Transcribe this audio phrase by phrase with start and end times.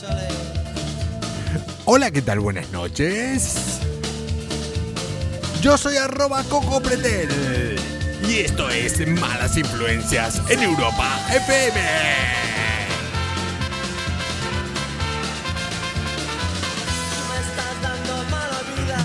[1.84, 2.40] Hola, ¿qué tal?
[2.40, 3.80] Buenas noches.
[5.60, 7.76] Yo soy arroba Coco Pretel.
[8.28, 11.80] Y esto es Malas Influencias en Europa FM.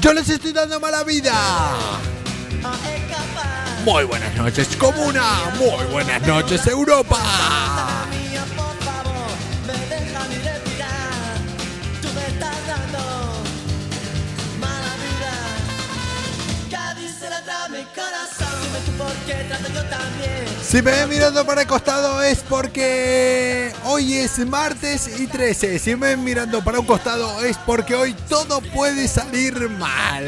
[0.02, 1.34] Yo les estoy dando mala vida.
[3.84, 5.52] Muy buenas noches, Comuna.
[5.58, 7.75] Muy buenas noches, Europa.
[20.68, 25.80] Si me ven mirando para el costado es porque hoy es martes y 13.
[25.80, 30.26] Si me ven mirando para un costado es porque hoy todo puede salir mal.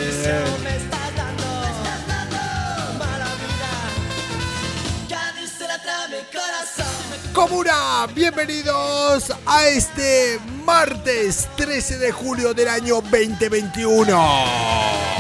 [7.34, 15.17] Comuna, bienvenidos a este martes 13 de julio del año 2021.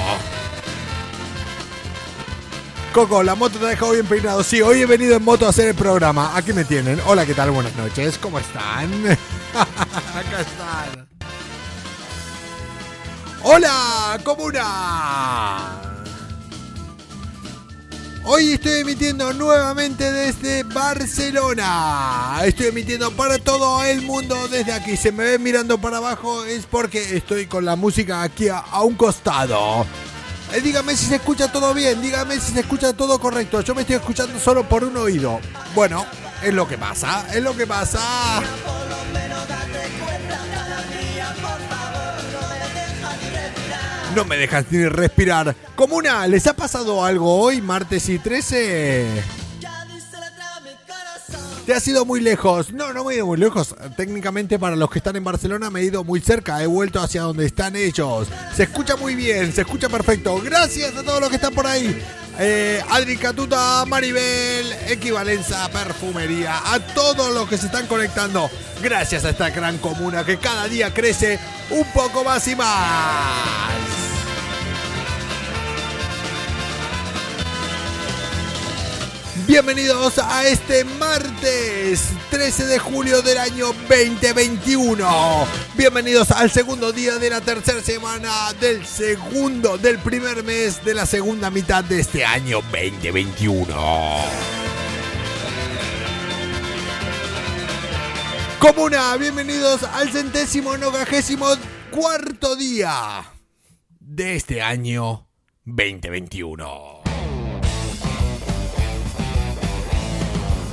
[2.98, 4.44] Coco, la moto te ha dejado bien peinado.
[4.44, 6.36] Sí, hoy he venido en moto a hacer el programa.
[6.36, 7.00] Aquí me tienen.
[7.06, 7.52] Hola, ¿qué tal?
[7.52, 8.18] Buenas noches.
[8.18, 8.90] ¿Cómo están?
[9.54, 11.08] Acá están.
[13.44, 15.80] Hola, Comuna.
[18.24, 22.40] Hoy estoy emitiendo nuevamente desde Barcelona.
[22.46, 24.98] Estoy emitiendo para todo el mundo desde aquí.
[24.98, 28.96] Se me ve mirando para abajo es porque estoy con la música aquí a un
[28.96, 29.86] costado.
[30.54, 33.62] Eh, dígame si se escucha todo bien, dígame si se escucha todo correcto.
[33.62, 35.40] Yo me estoy escuchando solo por un oído.
[35.76, 36.06] Bueno,
[36.42, 38.42] es lo que pasa, es lo que pasa.
[44.16, 45.56] No me dejas ni respirar.
[45.76, 49.24] Comuna, ¿les ha pasado algo hoy, martes y 13?
[51.68, 52.72] Te has ido muy lejos.
[52.72, 53.76] No, no me he ido muy lejos.
[53.98, 56.64] Técnicamente para los que están en Barcelona me he ido muy cerca.
[56.64, 58.30] He vuelto hacia donde están ellos.
[58.56, 60.42] Se escucha muy bien, se escucha perfecto.
[60.42, 62.02] Gracias a todos los que están por ahí.
[62.40, 68.50] Eh, Adri Catuta, Maribel, Equivalenza, Perfumería, a todos los que se están conectando.
[68.82, 71.38] Gracias a esta gran comuna que cada día crece
[71.70, 73.77] un poco más y más.
[79.48, 85.48] Bienvenidos a este martes 13 de julio del año 2021.
[85.78, 91.06] Bienvenidos al segundo día de la tercera semana del segundo, del primer mes de la
[91.06, 93.74] segunda mitad de este año 2021.
[98.60, 101.48] Comuna, bienvenidos al centésimo nogagésimo
[101.90, 103.24] cuarto día
[104.02, 105.30] de este año
[105.64, 106.97] 2021.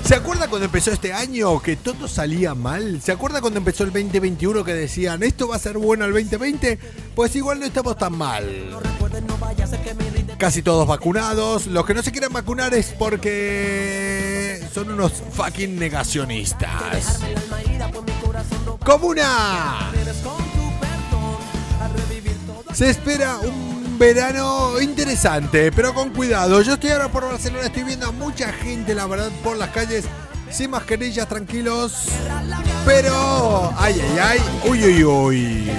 [0.05, 3.01] ¿Se acuerda cuando empezó este año que todo salía mal?
[3.01, 6.79] ¿Se acuerda cuando empezó el 2021 que decían esto va a ser bueno el 2020?
[7.15, 8.45] Pues igual no estamos tan mal.
[10.37, 11.67] Casi todos vacunados.
[11.69, 17.21] Los que no se quieran vacunar es porque son unos fucking negacionistas.
[18.85, 19.91] Comuna.
[22.75, 26.61] Se espera un verano interesante, pero con cuidado.
[26.63, 30.05] Yo estoy ahora por Barcelona, estoy viendo a mucha gente, la verdad, por las calles,
[30.51, 32.09] sin mascarillas, tranquilos.
[32.85, 35.71] Pero, ay, ay, ay, uy, uy, uy.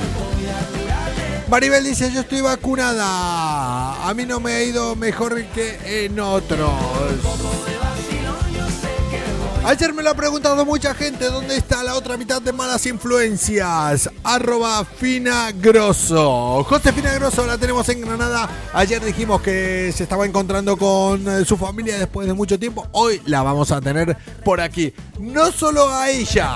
[1.48, 4.08] Maribel dice, yo estoy vacunada.
[4.08, 6.72] A mí no me ha ido mejor que en otros.
[9.66, 14.08] Ayer me lo ha preguntado mucha gente dónde está la otra mitad de malas influencias.
[14.24, 16.64] Arroba Fina Grosso.
[16.66, 18.48] Josefina Grosso la tenemos en Granada.
[18.74, 22.88] Ayer dijimos que se estaba encontrando con eh, su familia después de mucho tiempo.
[22.92, 24.94] Hoy la vamos a tener por aquí.
[25.20, 26.56] No solo a ella.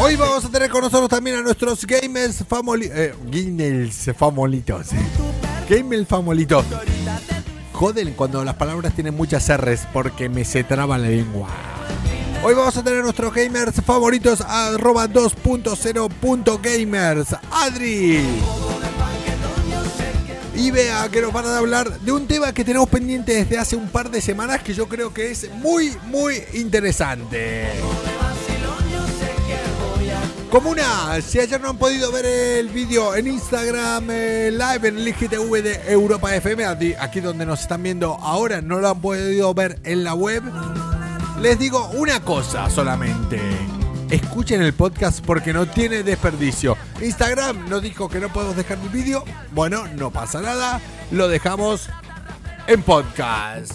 [0.00, 2.96] Hoy vamos a tener con nosotros también a nuestros gamers famolitos.
[2.96, 4.86] Eh, gamers famolitos.
[5.68, 6.64] Gamers famolitos.
[7.78, 11.46] Joden cuando las palabras tienen muchas R's porque me se traba la lengua.
[12.42, 17.36] Hoy vamos a tener nuestros gamers favoritos arroba 2.0.gamers.
[17.52, 18.26] Adri.
[20.56, 23.76] Y vea que nos van a hablar de un tema que tenemos pendiente desde hace
[23.76, 27.68] un par de semanas que yo creo que es muy, muy interesante.
[30.50, 35.08] Comuna, si ayer no han podido ver el vídeo en Instagram eh, Live en el
[35.08, 39.78] IGTV de Europa FM, aquí- donde nos están viendo ahora, no lo han podido ver
[39.84, 40.42] en la web,
[41.42, 43.38] les digo una cosa solamente.
[44.08, 46.78] Escuchen el podcast porque no tiene desperdicio.
[47.02, 49.24] Instagram nos dijo que no podemos dejar el vídeo.
[49.52, 50.80] Bueno, no pasa nada.
[51.10, 51.90] Lo dejamos
[52.66, 53.72] en podcast.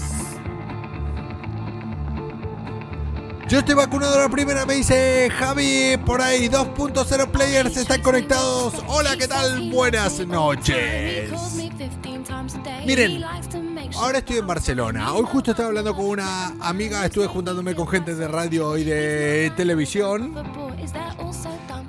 [3.54, 6.50] Yo estoy vacunado la primera, me dice Javi por ahí.
[6.50, 8.74] 2.0 players están conectados.
[8.88, 9.70] Hola, ¿qué tal?
[9.70, 11.30] Buenas noches.
[12.84, 13.24] Miren,
[13.96, 15.14] ahora estoy en Barcelona.
[15.14, 19.52] Hoy justo estaba hablando con una amiga, estuve juntándome con gente de radio y de
[19.56, 20.34] televisión.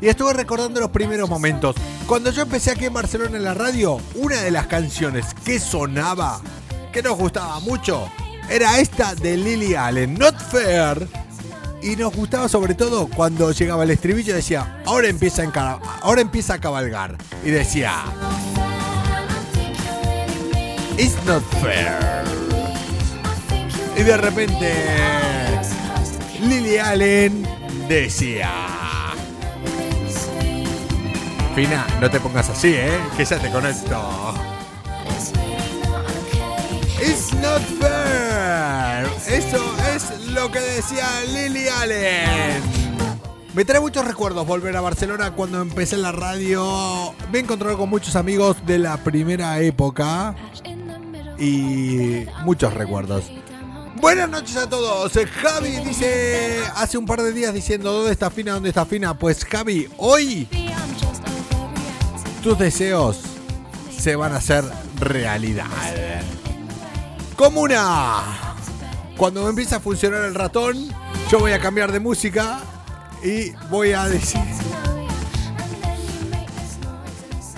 [0.03, 1.77] Y estuve recordando los primeros momentos.
[2.07, 6.43] Cuando yo empecé aquí en Barcelona en la radio, una de las canciones que sonaba,
[6.93, 8.07] que nos gustaba mucho,
[8.51, 11.25] era esta de Lily Allen, Not Fair.
[11.85, 16.55] Y nos gustaba sobre todo cuando llegaba el estribillo decía, ahora empieza, a ahora empieza
[16.55, 17.15] a cabalgar.
[17.45, 17.93] Y decía,
[20.97, 22.25] It's not fair.
[23.99, 24.73] Y de repente,
[26.41, 27.47] Lily Allen
[27.87, 28.51] decía,
[31.55, 32.99] Fina, no te pongas así, ¿eh?
[33.15, 34.35] Que ya te conecto.
[36.99, 39.07] It's not fair.
[39.29, 42.63] Eso es lo que decía Lily Allen.
[43.55, 47.15] Me trae muchos recuerdos volver a Barcelona cuando empecé la radio.
[47.31, 50.35] Me he encontrado con muchos amigos de la primera época.
[51.39, 53.25] Y muchos recuerdos.
[54.01, 55.13] Buenas noches a todos.
[55.13, 58.55] Javi dice hace un par de días diciendo ¿dónde está Fina?
[58.55, 59.17] ¿Dónde está Fina?
[59.17, 60.49] Pues Javi, hoy
[62.43, 63.21] tus deseos
[63.97, 64.65] se van a hacer
[64.99, 65.67] realidad.
[67.37, 68.44] Comuna.
[69.25, 70.77] Cuando me empiece a funcionar el ratón,
[71.31, 72.61] yo voy a cambiar de música
[73.23, 74.43] y voy a decir...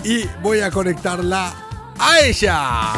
[0.04, 1.52] Y voy a conectarla
[1.98, 2.92] a ella.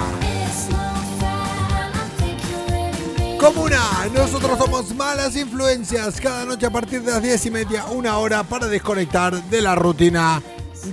[3.41, 3.81] Comuna,
[4.13, 6.21] nosotros somos malas influencias.
[6.21, 9.77] Cada noche a partir de las 10 y media, una hora para desconectar de la
[9.77, 10.43] rutina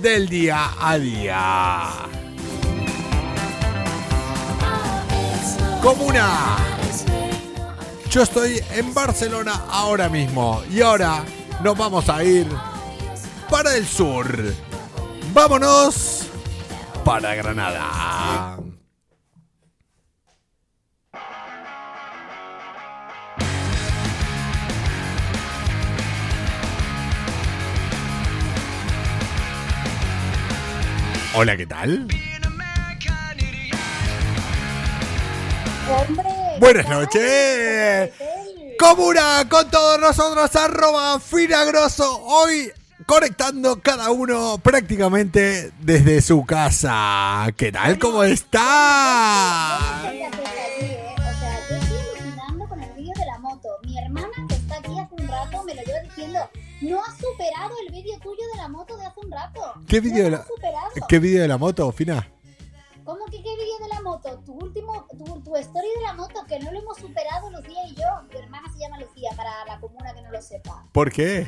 [0.00, 1.90] del día a día.
[5.82, 6.75] Comuna.
[8.10, 11.24] Yo estoy en Barcelona ahora mismo y ahora
[11.62, 12.46] nos vamos a ir
[13.50, 14.26] para el sur.
[15.32, 16.26] Vámonos
[17.04, 18.58] para Granada.
[31.34, 32.08] Hola, ¿qué tal?
[36.58, 38.10] Buenas noches.
[38.78, 42.20] Comuna con todos nosotros, arroba finagroso.
[42.24, 42.72] Hoy
[43.04, 47.46] conectando cada uno prácticamente desde su casa.
[47.56, 47.98] ¿Qué tal?
[47.98, 50.10] ¿Cómo está?
[50.12, 50.30] ¿eh?
[51.14, 53.68] O sea, yo estoy alucinando con el vídeo de la moto.
[53.84, 56.50] Mi hermana que está aquí hace un rato me lo lleva diciendo,
[56.80, 59.60] no has superado el vídeo tuyo de la moto de hace un rato.
[59.88, 60.44] ¿Qué vídeo de la
[61.08, 62.26] ¿Qué vídeo de la moto, Fina?
[63.06, 64.42] ¿Cómo que qué vídeo de la moto?
[64.44, 67.94] Tu último, tu, tu story de la moto, que no lo hemos superado Lucía y
[67.94, 68.04] yo.
[68.28, 70.84] Mi hermana se llama Lucía, para la comuna que no lo sepa.
[70.90, 71.46] ¿Por qué?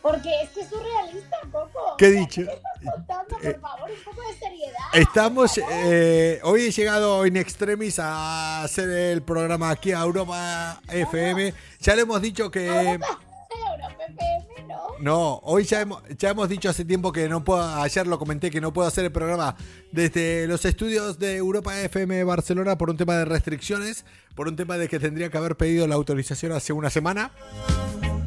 [0.00, 1.96] Porque es que es surrealista, Coco.
[1.98, 2.42] ¿Qué he dicho?
[2.42, 3.38] ¿Qué estás contando?
[3.38, 4.84] Por favor, un poco de seriedad.
[4.92, 11.54] Estamos, eh, hoy he llegado in extremis a hacer el programa aquí a Europa FM.
[11.80, 12.68] Ya le hemos dicho que...
[12.68, 13.18] Europa,
[13.50, 14.55] Europa FM,
[15.00, 15.36] ¿no?
[15.42, 18.60] Hoy ya hemos, ya hemos dicho hace tiempo que no puedo, ayer lo comenté, que
[18.60, 19.56] no puedo hacer el programa
[19.92, 24.78] desde los estudios de Europa FM Barcelona por un tema de restricciones, por un tema
[24.78, 27.32] de que tendría que haber pedido la autorización hace una semana.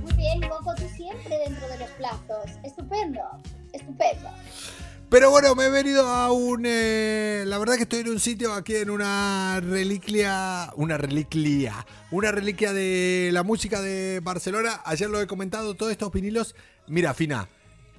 [0.01, 2.49] Muy bien, Coco, tú siempre dentro de los plazos.
[2.63, 3.21] Estupendo,
[3.73, 4.29] estupendo.
[5.09, 6.65] Pero bueno, me he venido a un...
[6.67, 10.71] eh, la verdad que estoy en un sitio aquí en una reliquia...
[10.75, 11.83] Una reliquia.
[12.11, 14.81] Una reliquia de la música de Barcelona.
[14.85, 16.53] Ayer lo he comentado, todos estos vinilos.
[16.87, 17.49] Mira, Fina,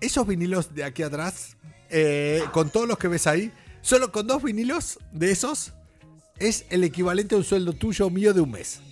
[0.00, 1.56] esos vinilos de aquí atrás,
[1.88, 3.52] eh, con todos los que ves ahí,
[3.82, 5.72] solo con dos vinilos de esos,
[6.38, 8.82] es el equivalente a un sueldo tuyo mío de un mes.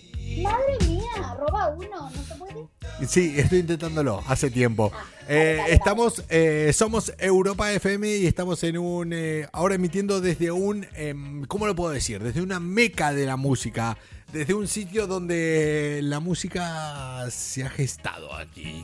[0.43, 3.07] Madre mía, roba uno, ¿no se puede?
[3.07, 4.91] Sí, estoy intentándolo hace tiempo.
[4.93, 9.75] Ah, Eh, vale, vale, estamos, eh, somos Europa FM y estamos en un, eh, ahora
[9.75, 12.21] emitiendo desde un, em, ¿cómo lo puedo decir?
[12.23, 13.95] Desde una meca de la música,
[14.33, 18.83] desde un sitio donde la música se ha gestado aquí.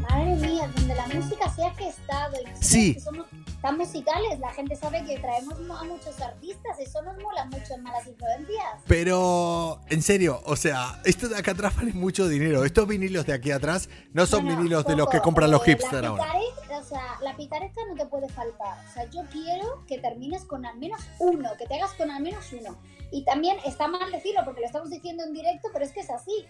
[0.00, 2.34] Madre mía, donde la música se ha gestado.
[2.60, 2.94] Y Sí.
[2.94, 3.26] que somos
[3.66, 7.82] tan musicales, la gente sabe que traemos a muchos artistas, eso nos mola mucho en
[7.82, 8.64] Malas Influencias.
[8.86, 12.64] Pero, en serio, o sea, esto de acá atrás vale mucho dinero.
[12.64, 15.62] Estos vinilos de aquí atrás no son No, no, vinilos de los que compran los
[15.62, 16.32] eh, hipsters ahora.
[16.80, 18.78] o sea, la picaresca no te puede faltar.
[18.88, 22.22] O sea, yo quiero que termines con al menos uno, que te hagas con al
[22.22, 22.78] menos uno.
[23.10, 26.10] Y también está mal decirlo porque lo estamos diciendo en directo, pero es que es
[26.10, 26.46] así.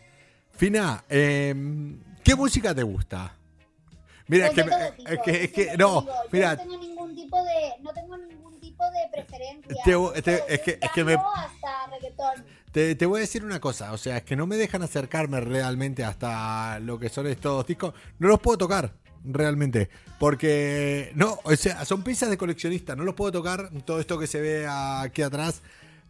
[0.51, 3.39] Fina, em, ¿qué música te gusta?
[4.29, 7.45] Mira, Pues que, es que, es que, no, digo, yo mira, no tengo ningún tipo
[7.45, 7.53] de,
[7.83, 9.77] no tengo ningún tipo de preferencia.
[9.85, 12.45] Te- te- es que- es que me- Tango hasta reggaetón.
[12.73, 15.41] Te, te voy a decir una cosa, o sea, es que no me dejan acercarme
[15.41, 17.95] realmente hasta lo que son estos discos.
[18.19, 18.93] No los puedo tocar,
[19.25, 19.89] realmente.
[20.19, 24.27] Porque, no, o sea, son piezas de coleccionista, no los puedo tocar, todo esto que
[24.27, 25.63] se ve aquí atrás.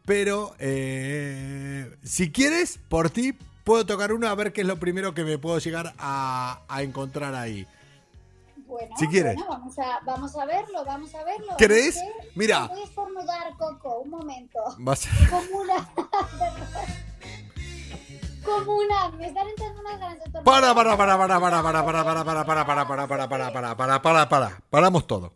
[0.06, 5.12] Pero, eh, si quieres, por ti, puedo tocar uno a ver qué es lo primero
[5.14, 7.66] que me puedo llegar a, a encontrar ahí.
[8.78, 9.34] Bueno, Si quieres.
[9.36, 11.54] bueno, vamos, a, vamos a verlo, vamos a verlo.
[11.56, 11.98] ¿Crees?
[12.34, 12.66] Mira.
[12.66, 14.58] Voy a estornudar, Coco, un momento.
[14.78, 15.88] Vas Como una...
[18.44, 19.08] Como una...
[19.12, 20.44] Me están entrando unas ganas de estornudar.
[20.44, 23.76] Para, para, para, para, para, para, para, para, para, para, para, para, para, para, para,
[23.76, 24.60] para, para, para.
[24.70, 25.32] Paramos todo.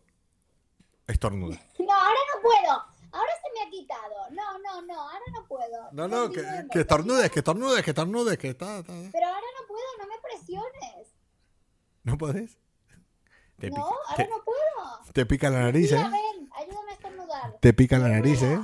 [1.06, 1.56] Estornuda.
[1.78, 2.72] No, ahora no puedo.
[3.12, 4.30] Ahora se me ha quitado.
[4.30, 5.88] No, no, no, ahora no puedo.
[5.92, 9.66] No, no, que, que estornudes, que estornudes, que estornudes, que está, está- Pero ahora no
[9.66, 11.08] puedo, no me presiones.
[12.04, 12.56] ¿No podés?
[13.60, 15.12] Te No, pica, ahora te, no puedo.
[15.12, 16.10] te pica la nariz, Mira, ¿eh?
[16.10, 17.56] ven, ayúdame a estornudar.
[17.60, 18.58] Te pica la nariz, ¿eh?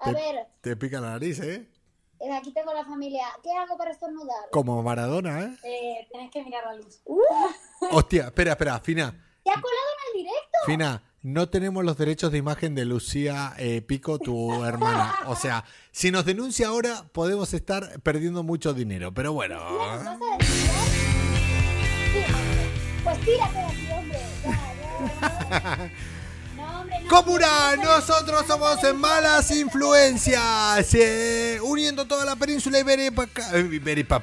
[0.00, 1.68] A Te- ver, Te pica la nariz, ¿eh?
[2.20, 3.24] eh, aquí tengo la familia.
[3.42, 4.50] ¿Qué hago para estornudar?
[4.50, 5.56] Como Maradona, ¿eh?
[5.64, 7.00] Eh, tenés que mirar la luz.
[7.04, 7.20] Uh,
[7.92, 9.10] Hostia, espera, espera, Fina.
[9.44, 10.58] ¿Te ha colado en el directo?
[10.66, 15.14] Fina, no tenemos los derechos de imagen de Lucía eh, Pico, tu hermana.
[15.26, 19.12] O sea, si nos denuncia ahora, podemos estar perdiendo mucho dinero.
[19.14, 19.58] Pero bueno.
[19.58, 20.42] ¿Nos vas a denunciar?
[22.12, 22.24] Sí.
[23.04, 23.81] Pues tírate
[27.08, 34.20] Comuna, nosotros somos en Malas Influencias, eh, uniendo toda la península ibérica, eh, ibérica,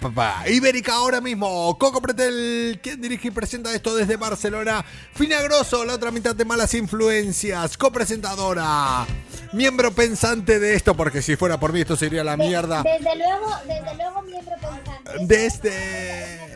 [0.48, 1.78] ibérica ahora mismo.
[1.78, 4.84] Coco Pretel, quien dirige y presenta esto desde Barcelona.
[5.14, 9.06] Fina Grosso, la otra mitad de Malas Influencias, copresentadora,
[9.54, 12.82] miembro pensante de esto, porque si fuera por mí esto sería la mierda.
[12.82, 15.26] Desde luego, desde luego, miembro pensante.
[15.28, 16.50] Desde-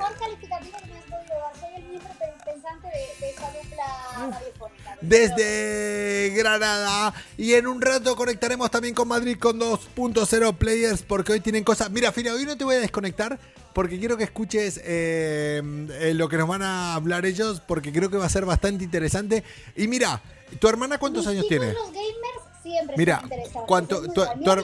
[5.01, 7.13] desde Granada.
[7.37, 11.89] Y en un rato conectaremos también con Madrid con 2.0 players porque hoy tienen cosas.
[11.91, 13.39] Mira, Fina, hoy no te voy a desconectar
[13.73, 15.61] porque quiero que escuches eh,
[15.99, 18.83] eh, lo que nos van a hablar ellos porque creo que va a ser bastante
[18.83, 19.43] interesante.
[19.75, 20.21] Y mira,
[20.59, 21.73] ¿tu hermana cuántos Mis años tiene?
[21.73, 23.23] Los gamers siempre Mira.
[23.67, 24.63] ¿cuánto- tu- tu no.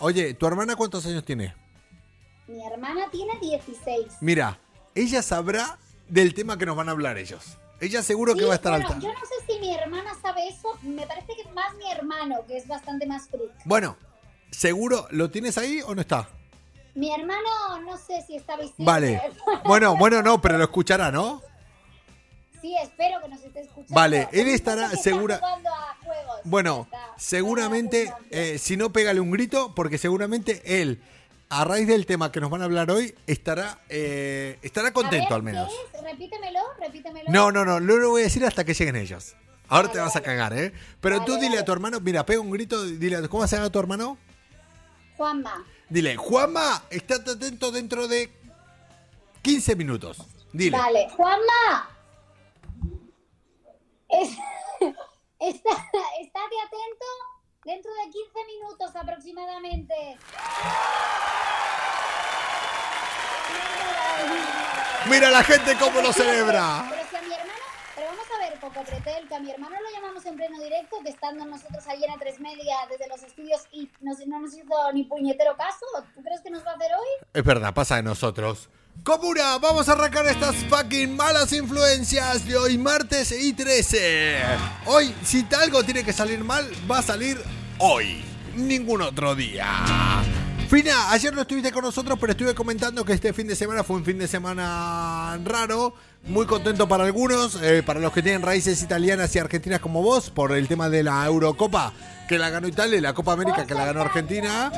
[0.00, 1.54] Oye, ¿tu hermana cuántos años tiene?
[2.46, 4.06] Mi hermana tiene 16.
[4.20, 4.58] Mira,
[4.94, 7.56] ella sabrá del tema que nos van a hablar ellos.
[7.84, 9.00] Ella seguro que va a estar bueno, alta.
[9.00, 10.68] Yo no sé si mi hermana sabe eso.
[10.82, 13.50] Me parece que más mi hermano, que es bastante más freak.
[13.64, 13.96] Bueno,
[14.50, 16.28] seguro, ¿lo tienes ahí o no está?
[16.94, 18.84] Mi hermano, no sé si está visible.
[18.84, 19.20] Vale.
[19.64, 21.42] Bueno, bueno, no, pero lo escuchará, ¿no?
[22.60, 23.94] Sí, espero que nos esté escuchando.
[23.94, 26.40] Vale, él estará sé está segura- jugando a juegos.
[26.44, 31.02] Bueno, Está- seguramente, eh, si no, pégale un grito, porque seguramente él,
[31.48, 35.36] a raíz del tema que nos van a hablar hoy, estará, eh, estará contento A
[35.36, 35.68] al menos.
[35.68, 36.02] ¿qué es?
[36.02, 37.30] Repítemelo, repítemelo.
[37.30, 39.34] No, no, no, no lo voy a decir hasta que lleguen ellos.
[39.68, 40.72] Ahora te vas a cagar, ¿eh?
[41.00, 43.78] Pero tú dile a tu hermano, mira, pega un grito, dile, ¿cómo se llama tu
[43.78, 44.18] hermano?
[45.16, 45.64] Juanma.
[45.88, 48.30] Dile, Juanma, estate atento dentro de
[49.42, 50.18] 15 minutos.
[50.52, 50.76] Dile.
[50.76, 51.90] Vale, Juanma.
[54.08, 54.28] Es,
[55.40, 55.70] está,
[56.20, 57.06] estate atento
[57.64, 60.18] dentro de 15 minutos aproximadamente.
[65.10, 66.86] Mira la gente cómo lo celebra.
[66.88, 67.58] Pero si a mi hermano,
[67.94, 70.96] pero vamos a ver, Coco Pretel, que a mi hermano lo llamamos en pleno directo,
[71.02, 74.92] que estando nosotros en a tres media desde los estudios y nos- no nos hizo
[74.94, 77.26] ni puñetero caso, ¿tú crees que nos va a hacer hoy?
[77.34, 78.70] Es verdad, pasa de nosotros.
[79.02, 84.36] Comuna, vamos a arrancar estas fucking malas influencias de hoy martes y 13.
[84.86, 87.38] Hoy, si algo tiene que salir mal, va a salir
[87.78, 88.24] hoy,
[88.56, 89.66] ningún otro día.
[90.68, 93.96] Fina, ayer no estuviste con nosotros, pero estuve comentando que este fin de semana fue
[93.96, 95.94] un fin de semana raro,
[96.26, 100.30] muy contento para algunos, eh, para los que tienen raíces italianas y argentinas como vos,
[100.30, 101.92] por el tema de la Eurocopa,
[102.26, 104.72] que la ganó Italia y la Copa América que la ganó Argentina.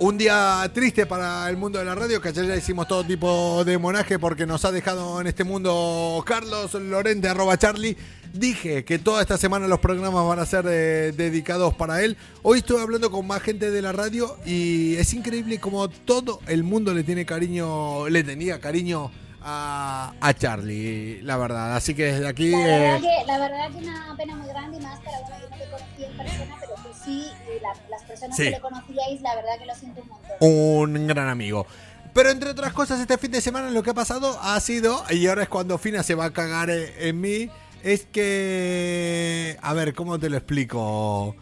[0.00, 3.64] Un día triste para el mundo de la radio, que ayer ya hicimos todo tipo
[3.64, 7.96] de monaje porque nos ha dejado en este mundo Carlos Lorente, arroba Charlie.
[8.32, 12.16] Dije que toda esta semana los programas van a ser eh, dedicados para él.
[12.42, 16.64] Hoy estuve hablando con más gente de la radio y es increíble como todo el
[16.64, 21.76] mundo le tiene cariño, le tenía cariño a, a Charlie, la verdad.
[21.76, 22.50] Así que desde aquí...
[22.50, 25.48] La verdad, eh, que, la verdad que una pena muy grande y más para yo
[25.48, 28.44] no te en persona, pero sí, y la- las personas Sí.
[28.44, 30.96] que le conocíais, la verdad que lo siento un montón.
[30.96, 31.66] un gran amigo.
[32.12, 35.26] Pero entre otras cosas, este fin de semana lo que ha pasado ha sido, y
[35.26, 37.50] ahora es cuando Fina se va a cagar eh, en mí,
[37.82, 39.56] es que...
[39.62, 41.34] A ver, ¿cómo te lo explico?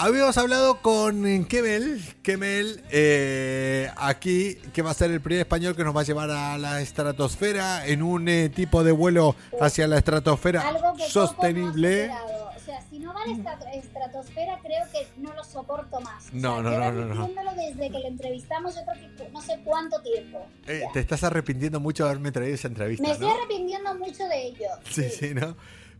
[0.00, 5.82] Habíamos hablado con Kemel, Kemel eh, aquí, que va a ser el primer español que
[5.82, 9.98] nos va a llevar a la estratosfera en un eh, tipo de vuelo hacia la
[9.98, 12.08] estratosfera Algo que Coco sostenible.
[12.08, 12.47] no.
[12.70, 16.26] Sea, si no va a la estratosfera, creo que no lo soporto más.
[16.28, 17.54] O No, sea, no, no, no, no.
[17.54, 20.46] desde que lo entrevistamos, yo creo que no sé cuánto tiempo.
[20.66, 23.34] Eh, te estás arrepintiendo mucho de haberme traído esa entrevista, Me estoy ¿no?
[23.34, 24.68] arrepintiendo mucho de ello.
[24.90, 25.56] Sí, sí, ¿no?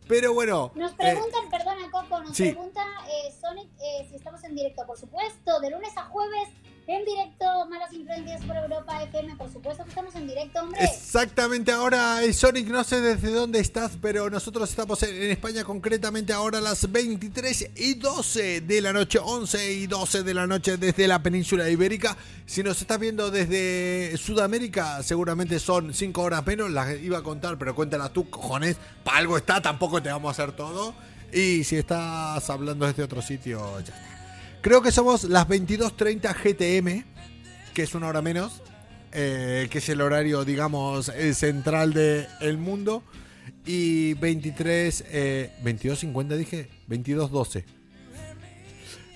[0.07, 0.71] Pero bueno.
[0.75, 2.51] Nos eh, preguntan, perdona Coco, nos sí.
[2.51, 4.83] pregunta eh, Sonic eh, si estamos en directo.
[4.87, 6.49] Por supuesto, de lunes a jueves,
[6.89, 9.35] en directo, Malas Influencias por Europa FM.
[9.35, 10.83] Por supuesto que estamos en directo, hombre.
[10.83, 16.57] Exactamente ahora, Sonic, no sé desde dónde estás, pero nosotros estamos en España concretamente ahora
[16.57, 21.07] a las 23 y 12 de la noche, 11 y 12 de la noche desde
[21.07, 22.17] la península ibérica.
[22.47, 27.59] Si nos estás viendo desde Sudamérica, seguramente son 5 horas menos, las iba a contar,
[27.59, 30.95] pero cuéntalas tú, cojones, para algo está, tampoco te vamos a hacer todo.
[31.31, 34.18] Y si estás hablando desde otro sitio, ya está.
[34.61, 37.05] Creo que somos las 22.30 GTM,
[37.73, 38.61] que es una hora menos,
[39.13, 43.01] eh, que es el horario, digamos, eh, central del mundo.
[43.65, 47.63] Y 23, eh, 22.50 dije, 22.12.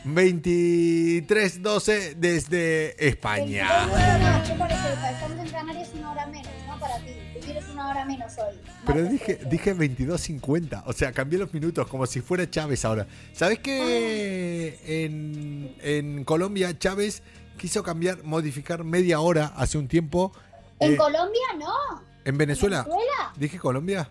[0.06, 3.84] 23.12 desde España.
[3.84, 7.12] Estamos en Canarias una hora menos, no para ti.
[7.34, 8.60] Tú quieres una hora menos hoy.
[8.86, 9.50] Pero dije, 13.
[9.50, 13.08] dije 22.50, o sea, cambié los minutos como si fuera Chávez ahora.
[13.32, 17.24] ¿Sabes que en, en Colombia Chávez
[17.58, 20.34] quiso cambiar, modificar media hora hace un tiempo?
[20.80, 22.04] En eh, Colombia no.
[22.26, 22.84] ¿En Venezuela?
[22.84, 23.34] Venezuela.
[23.38, 24.10] ¿Dije Colombia?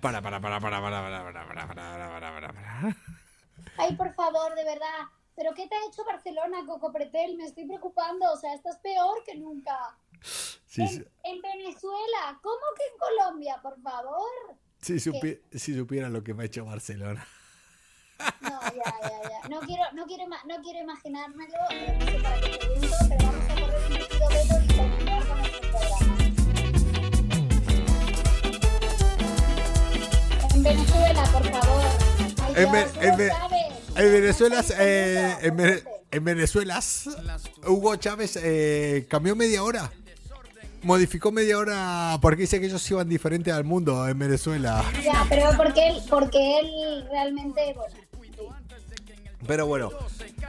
[0.00, 2.96] Para, para, para, para, para, para, para, para, para, para, para, para.
[3.78, 5.08] Ay, por favor, de verdad.
[5.36, 7.36] ¿Pero qué te ha hecho Barcelona, Coco Pretel?
[7.36, 8.32] Me estoy preocupando.
[8.32, 9.76] O sea, estás peor que nunca.
[10.66, 12.38] Sí, en, sí, en Venezuela.
[12.42, 14.28] ¿Cómo que en Colombia, por favor?
[14.82, 17.26] si, supi- si supiera lo que me ha hecho Barcelona.
[18.40, 18.70] No, ya,
[19.02, 19.48] ya, ya.
[19.48, 21.54] No quiero, no quiero, ima- no quiero imaginármelo.
[21.70, 25.26] eh, No sé para qué pregunto, pero vamos a correr un rápido veto y continuar
[25.26, 26.16] con nuestro programa.
[30.54, 31.84] En Venezuela, por favor.
[32.42, 32.86] Ay, En Ve-
[33.94, 35.36] Ve- Venezuela, eh,
[36.10, 36.80] en Venezuela,
[37.66, 39.90] Hugo Chávez eh, cambió media hora.
[40.82, 44.84] Modificó media hora porque dice que ellos iban diferente al mundo en Venezuela.
[45.02, 48.06] Ya, pero porque él, porque él realmente, bueno.
[49.46, 49.90] Pero bueno.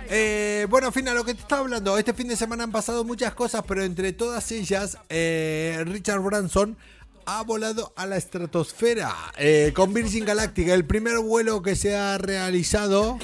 [0.10, 1.98] Eh, bueno, Fina, lo que te estaba hablando.
[1.98, 6.78] Este fin de semana han pasado muchas cosas, pero entre todas ellas, eh, Richard Branson
[7.26, 12.18] ha volado a la estratosfera eh, con Virgin Galactic, el primer vuelo que se ha
[12.18, 13.20] realizado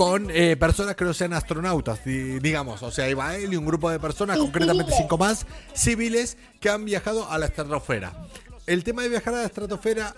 [0.00, 2.82] con eh, personas que no sean astronautas, di- digamos.
[2.82, 4.98] O sea, iba él y un grupo de personas, Y concretamente civiles.
[5.02, 8.12] cinco más, civiles, que han viajado a la estratosfera.
[8.66, 10.14] El tema de viajar a la estratosfera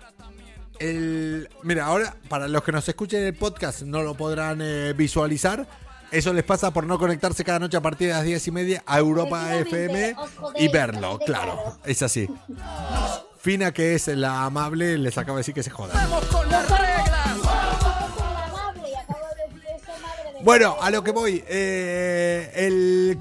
[0.78, 4.92] el, mira, ahora para los que nos escuchen en el podcast no lo podrán eh,
[4.96, 5.66] visualizar.
[6.12, 8.82] Eso les pasa por no conectarse cada noche a partir de las 10 y media
[8.86, 10.14] a Europa FM
[10.56, 11.78] y verlo, claro.
[11.84, 12.28] Es así.
[13.40, 15.96] Fina, que es la amable, les acaba de decir que se jodan.
[20.42, 21.44] Bueno, a lo que voy.
[21.46, 23.18] eh, el,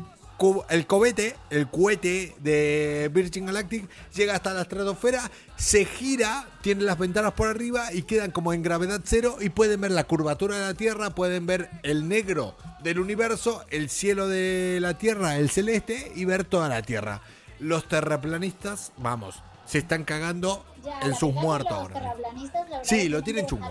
[0.70, 6.98] el cohete, el cohete de Virgin Galactic llega hasta la estratosfera, se gira, tiene las
[6.98, 10.66] ventanas por arriba y quedan como en gravedad cero y pueden ver la curvatura de
[10.66, 16.12] la Tierra, pueden ver el negro del universo, el cielo de la Tierra, el celeste
[16.16, 17.22] y ver toda la Tierra.
[17.60, 20.66] Los terraplanistas, vamos, se están cagando
[21.04, 22.16] en sus muertos ahora.
[22.82, 23.70] Sí, lo tienen chungo.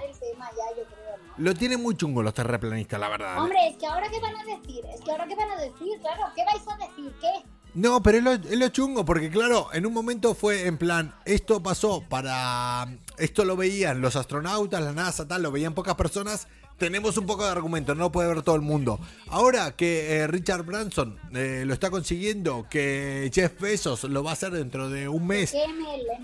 [1.41, 3.39] Lo tienen muy chungo los terraplanistas, la verdad.
[3.39, 5.99] Hombre, es que ahora qué van a decir, es que ahora qué van a decir,
[6.03, 7.13] claro, ¿qué vais a decir?
[7.19, 7.51] ¿Qué?
[7.73, 11.15] No, pero es lo, es lo chungo, porque claro, en un momento fue en plan,
[11.25, 12.87] esto pasó para...
[13.17, 16.47] Esto lo veían los astronautas, la NASA, tal, lo veían pocas personas.
[16.77, 18.99] Tenemos un poco de argumento, no lo puede ver todo el mundo.
[19.29, 24.33] Ahora que eh, Richard Branson eh, lo está consiguiendo, que Jeff Bezos lo va a
[24.33, 25.55] hacer dentro de un mes,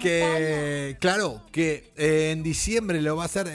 [0.00, 3.48] que claro, que eh, en diciembre lo va a hacer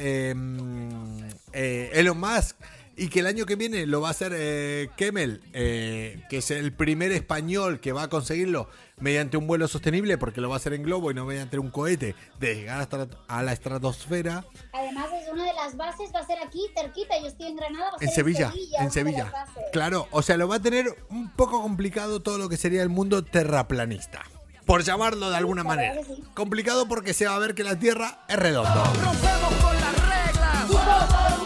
[1.53, 2.55] eh, Elon Musk
[2.97, 6.51] y que el año que viene lo va a hacer eh, Kemmel, eh, que es
[6.51, 10.57] el primer español que va a conseguirlo mediante un vuelo sostenible, porque lo va a
[10.57, 15.07] hacer en globo y no mediante un cohete, de llegar hasta a la estratosfera Además,
[15.19, 17.95] es una de las bases, va a ser aquí, cerquita, yo estoy en Granada, va
[17.95, 19.23] a ser en Sevilla, en Sevilla.
[19.23, 19.63] las bases.
[19.71, 22.89] Claro, o sea, lo va a tener un poco complicado todo lo que sería el
[22.89, 24.21] mundo terraplanista.
[24.65, 26.03] Por llamarlo de alguna la manera.
[26.05, 26.23] sí.
[26.35, 28.83] Complicado porque se va a ver que la Tierra es redonda.
[28.93, 31.40] Chicos, habéis visto,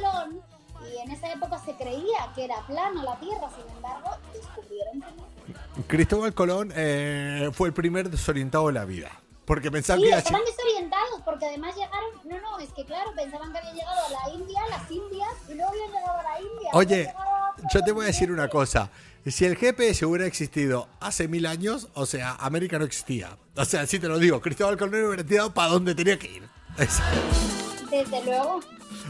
[0.00, 0.40] Colón,
[0.92, 5.10] y en esa época se creía que era plana la Tierra, sin embargo, descubrieron que
[5.80, 5.84] no.
[5.86, 9.10] Cristóbal Colón eh, fue el primer desorientado de la vida.
[9.44, 12.10] Porque pensaba Sí, que estaban desorientados porque además llegaron.
[12.24, 15.54] No, no, es que claro, pensaban que habían llegado a la India, las Indias, y
[15.54, 16.70] luego habían llegado a la India.
[16.72, 17.14] Oye,
[17.74, 18.90] yo te voy a decir una cosa.
[19.26, 23.36] Si el GPS hubiera existido hace mil años, o sea, América no existía.
[23.56, 26.48] O sea, sí te lo digo, Cristóbal Colón hubiera tirado para donde tenía que ir.
[26.78, 27.00] Es-
[27.90, 28.60] Desde luego.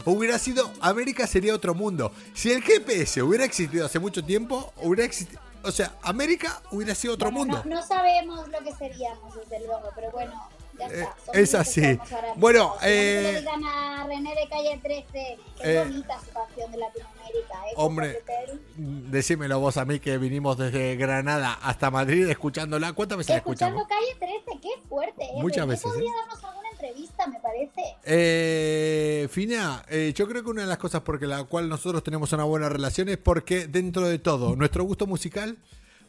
[0.05, 2.11] Hubiera sido, América sería otro mundo.
[2.33, 7.13] Si el GPS hubiera existido hace mucho tiempo, hubiera existido, o sea, América hubiera sido
[7.13, 7.61] otro Bueno, mundo.
[7.69, 10.33] No, no sabemos lo que seríamos, desde luego, pero bueno,
[10.79, 11.39] ya Eh, está.
[11.39, 11.99] es así.
[12.37, 15.37] Bueno, Si eh, le dedican a René de Calle 13, que
[15.75, 17.73] eh, bonita su canción de Latinoamérica, ¿eh?
[17.75, 18.59] hombre, Perú.
[18.77, 22.93] Decímelo vos a mí que vinimos desde Granada hasta Madrid escuchándola.
[22.93, 24.15] ¿Cuántas veces la Escuchando escuchamos?
[24.17, 25.29] Calle 13, qué fuerte, ¿eh?
[25.41, 26.13] Muchas veces, podría ¿eh?
[26.27, 27.81] darnos alguna entrevista, me parece.
[28.03, 32.31] Eh, Fina, eh, yo creo que una de las cosas por la cual nosotros tenemos
[32.33, 35.57] una buena relación es porque dentro de todo, nuestro gusto musical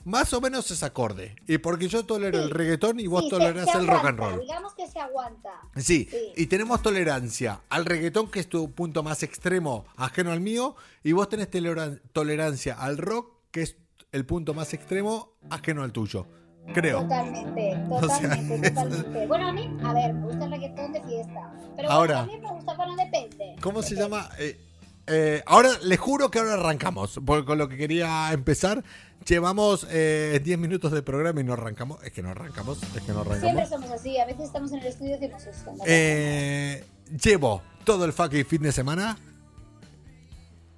[0.04, 1.36] más o menos es acorde.
[1.46, 2.44] Y porque yo tolero Sí.
[2.44, 4.40] el reggaetón y vos Sí, tolerás se el rock and roll.
[4.40, 5.50] Digamos que se aguanta.
[5.76, 6.32] Sí, Sí.
[6.36, 11.12] y tenemos tolerancia al reggaetón, que es tu punto más extremo, ajeno al mío, y
[11.12, 13.76] vos tenés toleran- tolerancia al rock, que es
[14.10, 16.26] el punto más extremo, ajeno al tuyo.
[16.74, 17.02] Creo.
[17.02, 19.26] Totalmente, sea, totalmente, es- totalmente.
[19.28, 21.52] Bueno, a mí, a ver, me gusta el reggaetón de fiesta.
[21.76, 22.24] Pero Ahora.
[22.24, 23.56] bueno, también me gusta, bueno, depende.
[23.60, 24.28] ¿Cómo se llama?
[24.38, 24.60] Eh,
[25.08, 28.82] eh, ahora, les juro que ahora arrancamos, porque con lo que quería empezar.
[29.26, 32.02] Llevamos eh, 10 minutos de programa y no arrancamos.
[32.02, 33.68] Es que no arrancamos, es que no Siempre arrancamos.
[33.68, 35.44] somos así, a veces estamos en el estudio y nos.
[35.86, 36.84] Eh,
[37.22, 39.16] llevo todo el fucking fin de semana.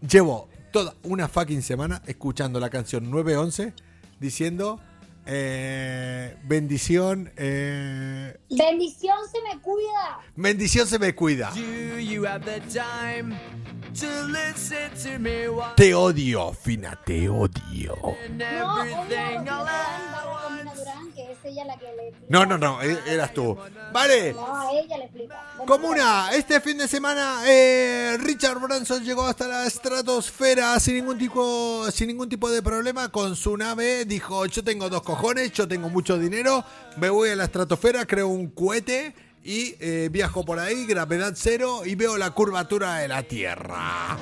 [0.06, 3.72] Llevo toda una fucking semana escuchando la canción 911
[4.20, 4.78] diciendo
[5.26, 10.20] eh, bendición, eh, Bendición se me cuida.
[10.36, 11.50] bendición se me cuida.
[11.54, 13.36] Do you have the time
[14.00, 17.96] to listen to me while Te odio, Fina, te odio.
[18.32, 18.84] No.
[22.28, 23.56] No, no, no, e- eras tú.
[23.92, 24.32] Vale.
[24.32, 25.52] No, ella le explica.
[25.58, 31.18] Bueno, Comuna, este fin de semana eh, Richard Branson llegó hasta la estratosfera sin ningún
[31.18, 34.04] tipo sin ningún tipo de problema con su nave.
[34.04, 36.64] Dijo, yo tengo dos cojones, yo tengo mucho dinero,
[36.96, 41.82] me voy a la estratosfera, creo un cohete y eh, viajo por ahí, gravedad cero
[41.84, 44.18] y veo la curvatura de la Tierra.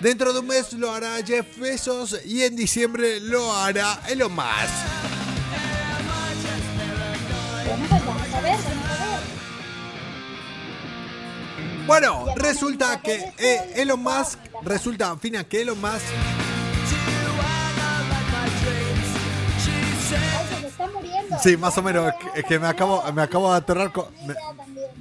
[0.00, 4.44] Dentro de un mes lo hará Jeff Bezos y en diciembre lo hará Elon Musk.
[11.88, 16.43] Bueno, resulta que eh, Elon Musk, resulta, Fina, que Elon Musk
[20.74, 21.36] está muriendo.
[21.42, 22.12] Sí, más o menos.
[22.34, 24.06] Es que, me acabo, me acabo de aterrar con,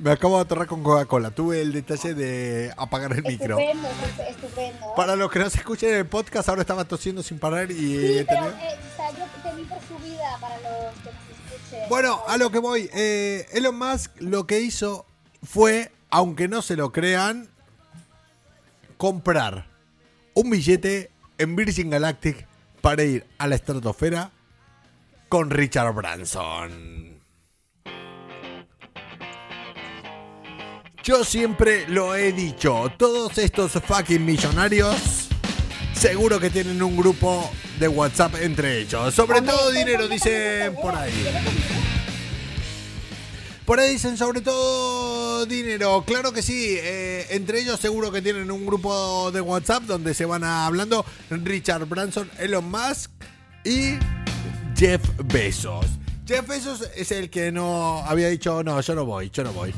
[0.01, 1.31] me, acabo de aterrar con Coca-Cola.
[1.31, 3.57] Tuve el detalle de apagar el micro.
[3.59, 4.93] Estupendo, estu- estupendo.
[4.95, 7.75] Para los que no se escuchen en el podcast, ahora estaba tosiendo sin parar y
[7.75, 11.53] Sí, eh, pero eh, o sea, yo temí por su vida para los que nos
[11.61, 11.89] escuchen.
[11.89, 12.89] Bueno, a lo que voy.
[12.93, 15.05] eh, Elon Musk lo que hizo
[15.43, 17.49] fue, aunque no se lo crean,
[18.97, 19.65] comprar
[20.33, 22.47] un billete en Virgin Galactic
[22.81, 24.31] para ir a la estratosfera
[25.33, 27.19] con Richard Branson.
[31.03, 35.29] Yo siempre lo he dicho, todos estos fucking millonarios
[35.95, 39.11] seguro que tienen un grupo de WhatsApp entre ellos.
[39.15, 41.11] Sobre todo dinero, dicen por ahí.
[43.65, 46.03] Por ahí dicen sobre todo dinero.
[46.05, 46.75] Claro que sí.
[46.77, 51.85] eh, entre ellos seguro que tienen un grupo de WhatsApp donde se van hablando Richard
[51.85, 53.09] Branson, Elon Musk
[53.65, 53.97] y
[54.83, 55.01] Jeff
[55.33, 55.85] Bezos.
[56.27, 59.73] Jeff Bezos es el que no había dicho, no, yo no voy, yo no voy.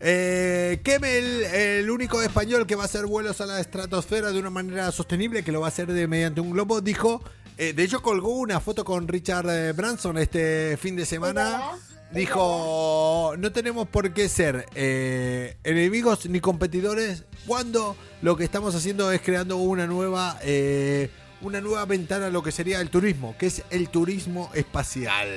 [0.00, 4.48] Eh, Kemel, el único español que va a hacer vuelos a la estratosfera de una
[4.48, 7.22] manera sostenible, que lo va a hacer de, mediante un globo, dijo,
[7.58, 11.72] eh, de hecho colgó una foto con Richard eh, Branson este fin de semana.
[12.12, 19.10] Dijo, no tenemos por qué ser eh, enemigos ni competidores cuando lo que estamos haciendo
[19.10, 23.46] es creando una nueva, eh, una nueva ventana a lo que sería el turismo, que
[23.46, 25.28] es el turismo espacial.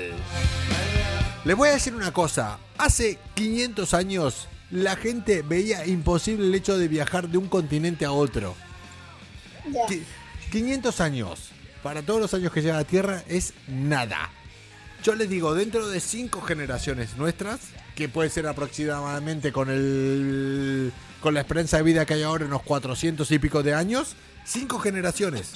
[1.45, 6.77] Les voy a decir una cosa, hace 500 años la gente veía imposible el hecho
[6.77, 8.55] de viajar de un continente a otro.
[9.87, 10.03] Qui-
[10.51, 11.49] 500 años,
[11.83, 14.29] para todos los años que llega a la Tierra, es nada.
[15.03, 17.59] Yo les digo, dentro de cinco generaciones nuestras,
[17.95, 22.61] que puede ser aproximadamente con el con la esperanza de vida que hay ahora, unos
[22.63, 25.53] 400 y pico de años, cinco generaciones.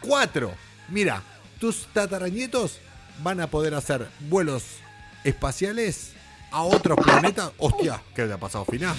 [0.00, 0.52] Cuatro.
[0.88, 1.22] Mira,
[1.58, 2.80] tus tataranietos
[3.22, 4.64] van a poder hacer vuelos
[5.24, 6.12] espaciales
[6.50, 7.52] a otros planetas.
[7.58, 8.94] Hostia, ¿qué le ha pasado, Fina?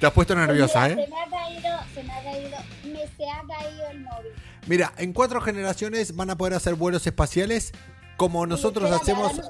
[0.00, 1.04] Te has puesto nerviosa, Mira, ¿eh?
[1.04, 4.32] Se me ha caído, se me ha caído, me se ha caído el móvil.
[4.66, 7.72] Mira, en cuatro generaciones van a poder hacer vuelos espaciales
[8.16, 9.48] como nosotros Espera, hacemos,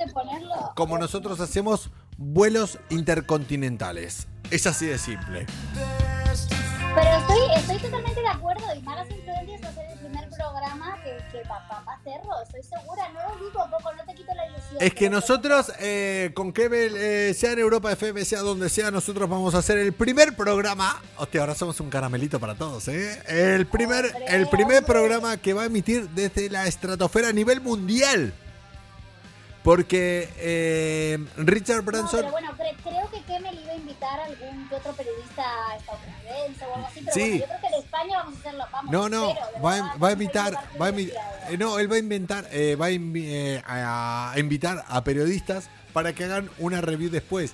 [0.75, 4.29] como nosotros hacemos vuelos intercontinentales.
[4.51, 5.47] Es así de simple.
[6.95, 10.99] Pero estoy, estoy totalmente de acuerdo y Malas Influencias va a ser el primer programa
[11.03, 13.09] que, que va, va a hacerlo, estoy segura.
[13.15, 14.77] No lo digo, Coco, no te quito la ilusión.
[14.79, 19.29] Es que nosotros, eh, con Kebel, eh, sea en Europa FM, sea donde sea, nosotros
[19.29, 21.01] vamos a hacer el primer programa.
[21.17, 23.23] Hostia, ahora somos un caramelito para todos, ¿eh?
[23.27, 24.93] El primer, Hombre, el primer hombre.
[24.95, 28.35] programa que va a emitir desde la estratosfera a nivel mundial.
[29.63, 32.21] Porque eh, Richard No, Branson.
[32.21, 32.51] pero bueno,
[34.03, 35.45] invitar a algún que otro periodista
[35.79, 37.21] estadounidense o algo así, pero Sí.
[37.21, 38.93] bueno, yo creo que de España vamos a hacerlo, vamos.
[38.93, 39.35] No, no, de
[39.65, 41.51] va, a- va a invitar, va a invi- privilegiados.
[41.51, 45.69] eh, no, él va a inventar, eh, va a, invi- eh, a- invitar a periodistas
[45.93, 47.53] para que hagan una review después.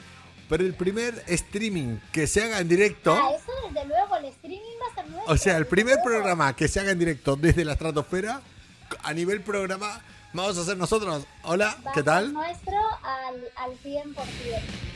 [0.48, 4.58] Pero el primer streaming que se haga en directo, Ah, eso desde luego, el streaming
[4.82, 5.34] va a ser nuestro.
[5.34, 6.08] o sea, el primer luego.
[6.11, 8.40] programa que se haga en directo desde la estratosfera,
[9.02, 10.00] a nivel programa,
[10.32, 11.26] vamos a hacer nosotros.
[11.42, 12.32] Hola, Va ¿qué tal?
[12.32, 14.14] nuestro al, al 100%.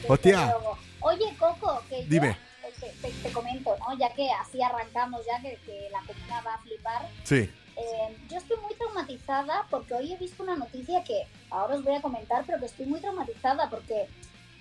[0.01, 0.47] desde Hostia.
[0.47, 0.79] luego.
[1.03, 2.37] Oye, Coco, que yo Dime.
[2.81, 3.97] Te, te- te comento, ¿no?
[3.99, 7.09] Ya que así arrancamos, ya que, que la comuna va a flipar.
[7.25, 7.51] Sí.
[7.77, 11.95] Eh, yo estoy muy traumatizada porque hoy he visto una noticia que ahora os voy
[11.97, 14.09] a comentar, pero que estoy muy traumatizada porque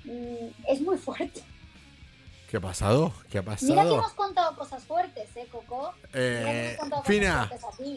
[0.05, 1.41] mm, es muy fuerte.
[2.49, 3.13] ¿Qué ha pasado?
[3.29, 3.95] ¿Qué ha Mira que pasado?
[3.97, 5.93] hemos contado cosas fuertes, ¿eh, Coco?
[5.93, 7.51] Mira que Eh, hemos contado cosas Fina.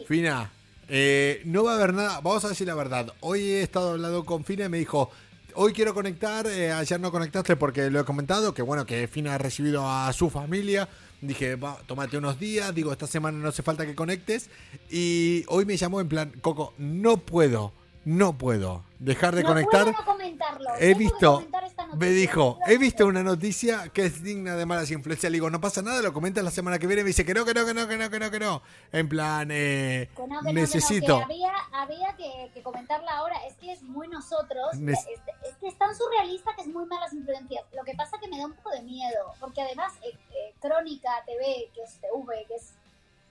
[0.07, 0.51] Fina,
[0.87, 2.21] eh, no va a haber nada.
[2.21, 3.11] Vamos a decir la verdad.
[3.21, 5.11] Hoy he estado hablando con Fina y me dijo.
[5.57, 9.35] Hoy quiero conectar, eh, ayer no conectaste porque lo he comentado, que bueno, que Fina
[9.35, 10.89] ha recibido a su familia.
[11.21, 14.49] Dije, va, tómate unos días, digo, esta semana no hace falta que conectes.
[14.91, 17.71] Y hoy me llamó en plan, Coco, no puedo,
[18.05, 19.83] no puedo dejar de no conectar.
[19.83, 20.69] puedo no comentarlo.
[20.75, 24.65] He tengo visto, comentar esta me dijo, he visto una noticia que es digna de
[24.65, 25.31] malas influencias.
[25.31, 27.03] Le digo, no pasa nada, lo comentas la semana que viene.
[27.03, 28.61] Me dice que no, que no, que no, que no, que no, que no.
[28.91, 31.17] En plan, eh, Que no, que necesito.
[31.17, 33.35] que había había que, comentarla ahora.
[33.47, 34.67] Es que es muy nosotros.
[34.73, 37.63] Es que es tan surrealista que es muy malas influencias.
[37.73, 39.33] Lo que pasa que me da un poco de miedo.
[39.39, 42.73] Porque además, eh, eh, Crónica TV, que es TV, que es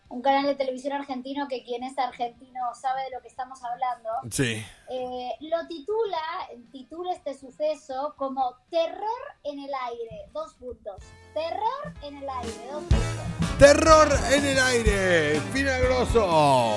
[0.09, 4.11] un canal de televisión argentino que quien es argentino sabe de lo que estamos hablando,
[4.31, 4.65] Sí.
[4.91, 6.19] eh, lo titula,
[6.71, 9.09] titula este suceso como Terror
[9.43, 10.27] en el aire.
[10.33, 11.03] Dos puntos.
[11.33, 12.67] Terror en el aire.
[12.71, 13.59] Dos puntos.
[13.59, 16.77] Terror en el aire, Finagroso.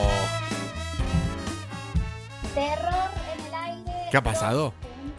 [2.53, 4.07] Terror en el aire.
[4.11, 4.73] ¿Qué ha pasado?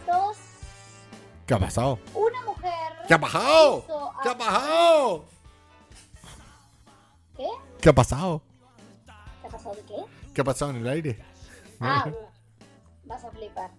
[0.07, 0.37] dos.
[1.45, 1.99] ¿Qué ha pasado?
[2.13, 2.71] Una mujer.
[3.07, 3.85] ¿Qué ha pasado?
[4.23, 5.25] ¿Qué ha pasado?
[7.37, 7.47] ¿Qué?
[7.81, 8.41] ¿Qué ha pasado?
[9.41, 9.95] ¿Qué ha pasado de qué?
[10.33, 11.19] ¿Qué ha pasado en el aire?
[11.79, 13.71] Ah, uh, vas a flipar.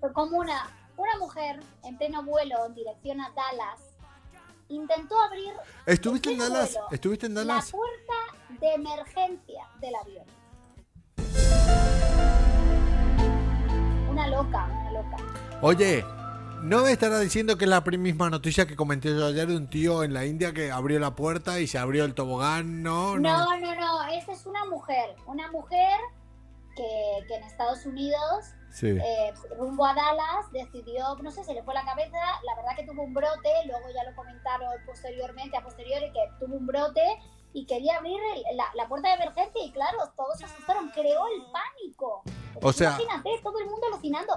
[0.00, 3.80] Fue como una, una mujer en pleno vuelo en dirección a Dallas
[4.68, 5.52] intentó abrir
[5.86, 6.72] ¿Estuviste en Dallas?
[6.72, 7.70] vuelo ¿Estuviste en la Dallas?
[7.70, 8.14] puerta
[8.60, 10.26] de emergencia del avión.
[14.10, 15.16] Una loca, una loca.
[15.60, 16.04] Oye,
[16.64, 19.68] ¿no me estará diciendo que es la misma noticia que comenté yo ayer de un
[19.68, 22.82] tío en la India que abrió la puerta y se abrió el tobogán?
[22.82, 23.56] No, no.
[23.58, 25.98] No, no, es una mujer, una mujer
[26.76, 28.88] que, que en Estados Unidos, Sí.
[28.88, 32.84] eh, rumbo a Dallas, decidió, no sé, se le fue la cabeza, la verdad que
[32.84, 37.00] tuvo un brote, luego ya lo comentaron posteriormente, a posteriori, que tuvo un brote
[37.54, 41.22] y quería abrir el- la, la puerta de emergencia y claro, todos se asustaron, creó
[41.34, 42.22] el pánico.
[42.60, 44.36] O sea- Imagínate, todo el mundo alucinando.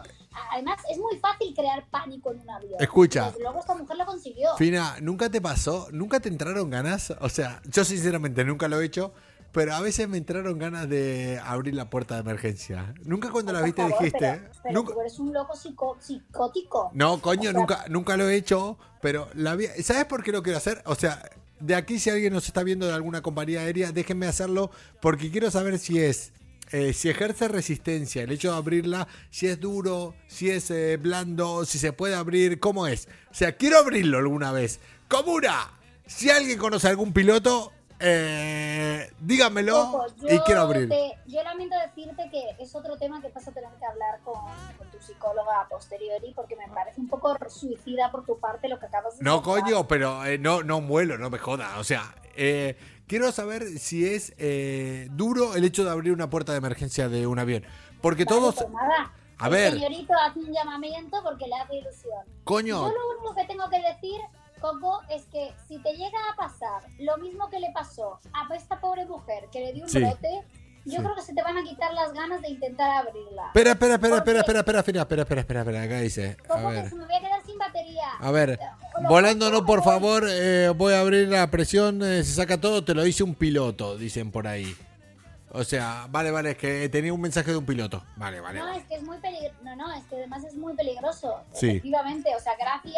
[0.51, 2.80] Además, es muy fácil crear pánico en un avión.
[2.82, 3.25] Escucha.
[3.25, 4.56] Desde luego esta mujer lo consiguió.
[4.58, 5.88] Fina, ¿nunca te pasó?
[5.91, 7.12] ¿Nunca te entraron ganas?
[7.19, 9.13] O sea, yo sinceramente nunca lo he hecho,
[9.51, 12.93] pero a veces me entraron ganas de abrir la puerta de emergencia.
[13.03, 14.19] Nunca cuando la viste favor, dijiste.
[14.19, 16.91] Pero, pero nunca- tú eres un loco psico- psicótico.
[16.93, 20.32] No, coño, O sea- nunca, nunca lo he hecho, pero la vi- ¿sabes por qué
[20.32, 20.82] lo quiero hacer?
[20.86, 21.21] O sea,
[21.59, 25.49] de aquí si alguien nos está viendo de alguna compañía aérea, déjenme hacerlo porque quiero
[25.51, 26.31] saber si es,
[26.71, 31.65] eh, si ejerce resistencia, el hecho de abrirla, si es duro, si es eh, blando,
[31.65, 33.07] si se puede abrir, ¿cómo es?
[33.31, 34.79] O sea, quiero abrirlo alguna vez.
[35.07, 35.71] Comuna,
[36.05, 40.88] si alguien conoce algún piloto, eh, dígamelo Ojo, y quiero abrir.
[40.89, 44.36] te- yo lamento decirte que es otro tema que vas a tener que hablar con,
[44.77, 48.79] con tu psicóloga a posteriori porque me parece un poco suicida por tu parte lo
[48.79, 51.79] que acabas de No, coño, pero eh, no, no muelo, no me joda.
[51.79, 56.51] O sea, eh, quiero saber si es eh, duro el hecho de abrir una puerta
[56.51, 57.63] de emergencia de un avión.
[58.01, 58.55] Porque Vale, todos.
[58.55, 59.12] pues nada.
[59.39, 59.73] A El ver.
[59.73, 62.25] señorito hace un llamamiento porque le hace ilusión.
[62.43, 64.19] Coño, Yo lo único que tengo que decir,
[64.59, 68.79] Coco, es que si te llega a pasar lo mismo que le pasó a esta
[68.79, 69.99] pobre mujer que le dio un Sí.
[69.99, 70.43] brote,
[70.85, 71.03] yo Sí.
[71.03, 73.47] creo que se te van a quitar las ganas de intentar abrirla.
[73.47, 76.37] espera, espera, espera, espera, espera, espera, espera, espera, espera, espera, espera, acá dice.
[76.43, 76.89] A Coco, que ver.
[76.89, 78.09] se me voy a quedar sin batería.
[78.19, 78.59] A ver,
[79.01, 82.83] lo- volando no, por favor, eh, voy a abrir la presión, eh, se saca todo,
[82.83, 84.75] te lo dice un piloto, dicen por ahí.
[85.51, 88.03] O sea, vale, vale, es que tenía un mensaje de un piloto.
[88.17, 88.79] Vale, vale, No, vale.
[88.79, 89.55] es que es muy peligroso.
[89.63, 91.41] No, no, es que además es muy peligroso.
[91.53, 91.69] Sí.
[91.69, 92.95] Efectivamente, o sea, gracias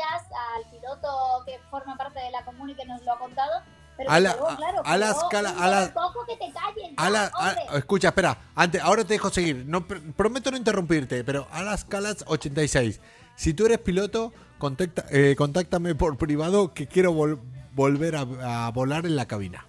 [0.55, 1.07] al piloto
[1.45, 3.51] que forma parte de la comuna y que nos lo ha contado.
[3.97, 6.91] Pero A la- luego, a- claro, a las cala- a las- poco que te calles
[6.97, 7.77] A la- a- hombre.
[7.77, 9.65] escucha, espera, antes, ahora te dejo seguir.
[9.67, 12.99] No, pr- prometo no interrumpirte, pero a las calas 86.
[13.35, 17.39] Si tú eres piloto, contacta, eh, contáctame por privado que quiero vol-
[17.73, 19.65] volver a, a volar en la cabina.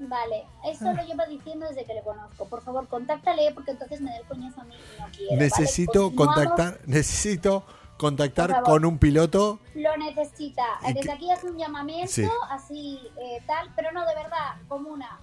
[0.00, 2.44] Vale, eso lo lleva diciendo desde que le conozco.
[2.46, 5.30] Por favor, contáctale porque entonces me da el coñazo a mí y no quiero.
[5.32, 5.42] ¿vale?
[5.44, 7.64] necesito contactar, necesito
[7.96, 9.58] contactar con un piloto.
[9.74, 10.64] Lo necesita.
[10.88, 12.28] ¿Y Desde aquí hace un llamamiento, Sí.
[12.48, 15.18] así eh, tal, pero no de verdad, como una.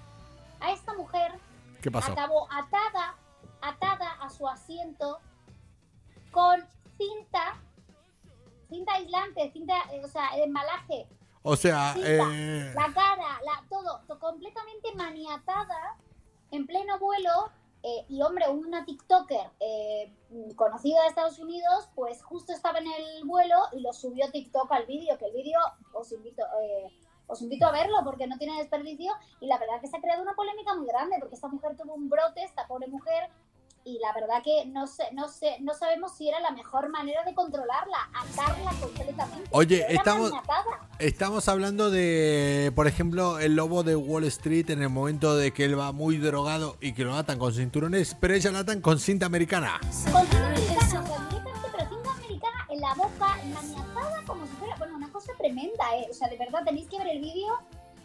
[0.60, 1.32] A esta mujer
[1.82, 2.12] ¿Qué pasó?
[2.12, 3.16] acabó atada,
[3.62, 5.20] atada a su asiento
[6.32, 6.60] con
[6.98, 7.56] cinta,
[8.70, 11.08] cinta aislante, cinta, eh, o sea, embalaje,
[11.48, 15.96] O sea, cinta, eh, la cara, la, todo, to- completamente maniatada
[16.52, 17.52] en pleno vuelo.
[17.84, 20.12] eh, y hombre, una TikToker eh,
[20.56, 24.88] conocida de Estados Unidos, pues justo estaba en el vuelo y lo subió TikTok al
[24.88, 25.60] vídeo, que el vídeo
[25.94, 26.92] os invito, eh,
[27.28, 29.14] os invito a verlo porque no tiene desperdicio.
[29.40, 31.94] Y la verdad que se ha creado una polémica muy grande porque esta mujer tuvo
[31.94, 33.30] un brote, esta pobre mujer,
[33.88, 37.24] y la verdad que no sé, no sé, no sabemos si era la mejor manera
[37.24, 39.48] de controlarla, atarla completamente.
[39.52, 40.32] Oye, estamos-
[40.98, 45.66] estamos hablando de, por ejemplo, el lobo de Wall Street en el momento de que
[45.66, 48.98] él va muy drogado y que lo atan con cinturones, pero ella la atan con
[49.00, 49.80] cinta americana.
[50.12, 54.52] Con cinta americana, o sea, directamente, pero cinta americana en la boca, maniatada como si
[54.54, 56.08] fuera, bueno, una cosa tremenda, ¿eh?
[56.10, 57.60] O sea, de verdad, tenéis que ver el vídeo,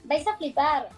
[0.05, 0.91] vais a flipar.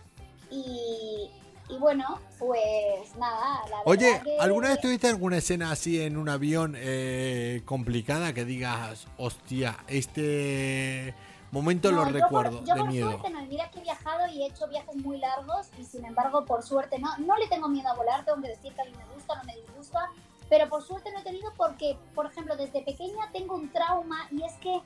[0.50, 1.30] Y,
[1.68, 6.28] y bueno, pues nada, la Oye, que- ¿alguna vez tuviste alguna escena así en un
[6.28, 11.14] avión eh, complicada que digas, hostia, este
[11.50, 13.10] momento No, lo yo por- recuerdo yo de por miedo?
[13.10, 16.44] suerte no, mira que he viajado y he hecho viajes muy largos y sin embargo,
[16.44, 18.92] por suerte, no, no le tengo miedo a volar, tengo que decir que a mí
[18.96, 20.10] me gusta, no me disgusta,
[20.48, 24.42] pero por suerte no he tenido porque, por ejemplo, desde pequeña tengo un trauma y
[24.42, 24.80] es que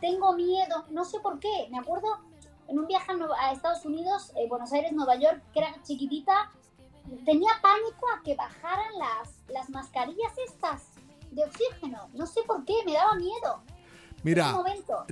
[0.00, 2.18] tengo miedo, no sé por qué, me acuerdo
[2.68, 6.50] en un viaje a, Estados Unidos, eh, Buenos Aires, Nueva York, que era chiquitita,
[7.24, 10.82] tenía pánico a que bajaran las, las mascarillas estas
[11.30, 13.62] de oxígeno, no sé por qué, me daba miedo.
[14.22, 14.54] Mira,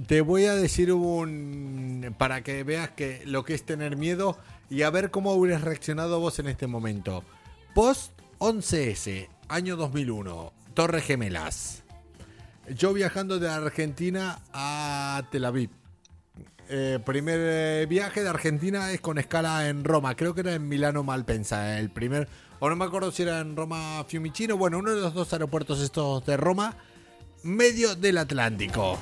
[0.06, 2.14] te voy a decir un...
[2.16, 6.20] para que veas que lo que es tener miedo y a ver cómo hubieras reaccionado
[6.20, 7.24] vos en este momento.
[7.74, 11.82] Post 11S, año 2001, Torre Gemelas.
[12.68, 15.79] Yo viajando de Argentina a Tel Aviv.
[16.72, 20.14] Eh, primer eh, viaje de Argentina es con escala en Roma.
[20.14, 21.80] Creo que era en Milano Malpensa.
[21.80, 22.28] El primer,
[22.60, 24.56] o no me acuerdo si era en Roma Fiumicino.
[24.56, 26.76] Bueno, uno de los dos aeropuertos estos de Roma,
[27.42, 28.98] medio del Atlántico.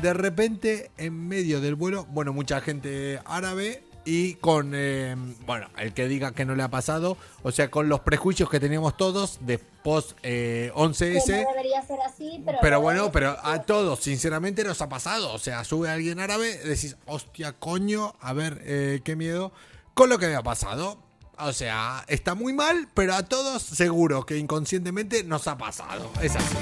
[0.00, 5.92] De repente, en medio del vuelo, bueno, mucha gente árabe y con, eh, bueno, el
[5.92, 9.38] que diga que no le ha pasado, o sea, con los prejuicios que teníamos todos
[9.42, 11.42] de post eh, que 11S.
[11.44, 15.32] no debería ser así, pero, Pero lo bueno, pero a todos, sinceramente, nos ha pasado.
[15.32, 19.52] O sea, sube alguien árabe, decís, hostia, coño, a ver, eh, qué miedo.
[19.94, 20.98] Con lo que me ha pasado.
[21.38, 26.10] O sea, está muy mal, pero a todos seguro que inconscientemente nos ha pasado.
[26.22, 26.56] Es así.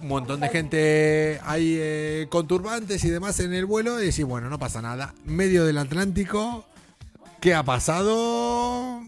[0.00, 4.24] Un montón de gente hay eh, con turbantes y demás en el vuelo y decís,
[4.24, 5.14] bueno, no pasa nada.
[5.24, 6.64] Medio del Atlántico,
[7.40, 9.02] ¿qué ha pasado?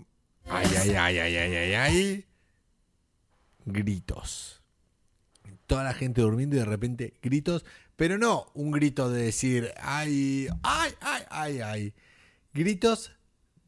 [0.49, 2.27] Ay, ay, ay, ay, ay, ay, ay.
[3.65, 4.63] Gritos
[5.73, 7.65] toda la gente durmiendo y de repente gritos,
[7.97, 11.95] pero no un grito de decir, ay, ay, ay, ay, ay.
[12.53, 13.13] Gritos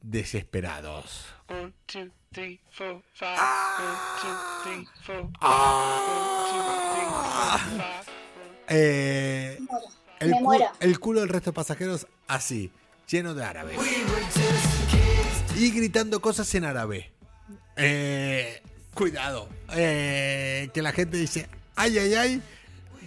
[0.02, 1.24] desesperados.
[1.48, 3.38] One, two, three, four, five.
[3.38, 6.80] One, two, three, four, five.
[6.80, 6.83] Eh,
[10.20, 10.64] Me muero.
[10.64, 12.70] el, cu- el culo del resto de pasajeros así,
[13.08, 13.76] lleno de árabes.
[15.56, 17.10] Y gritando cosas en árabe.
[17.76, 18.62] Eh,
[18.94, 19.48] cuidado.
[19.72, 22.42] eh, que la gente dice, ay, ay, ay.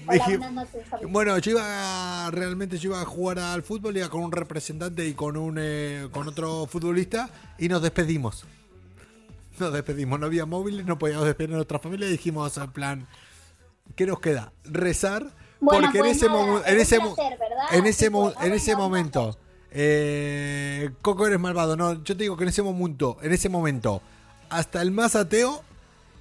[0.10, 1.06] Hola, Dije, buenas noches, Javi.
[1.08, 5.06] Bueno, yo iba a- realmente yo iba a jugar al fútbol, iba con un representante
[5.06, 8.46] y con un eh, con otro futbolista y nos despedimos.
[9.60, 13.08] Nos despedimos, no había móviles, no podíamos despedir a nuestra familia y dijimos en plan,
[13.96, 14.52] ¿qué nos queda?
[14.66, 15.24] Rezar
[15.60, 17.66] Bueno, porque en pues ese nada, en es ese placer, ¿verdad?
[17.74, 18.90] en ese Sí, pues, en ese ya vamos.
[18.90, 19.38] momento
[19.72, 24.02] eh, Coco eres malvado, no, yo te digo que en ese momento, en ese momento
[24.50, 25.64] hasta el más ateo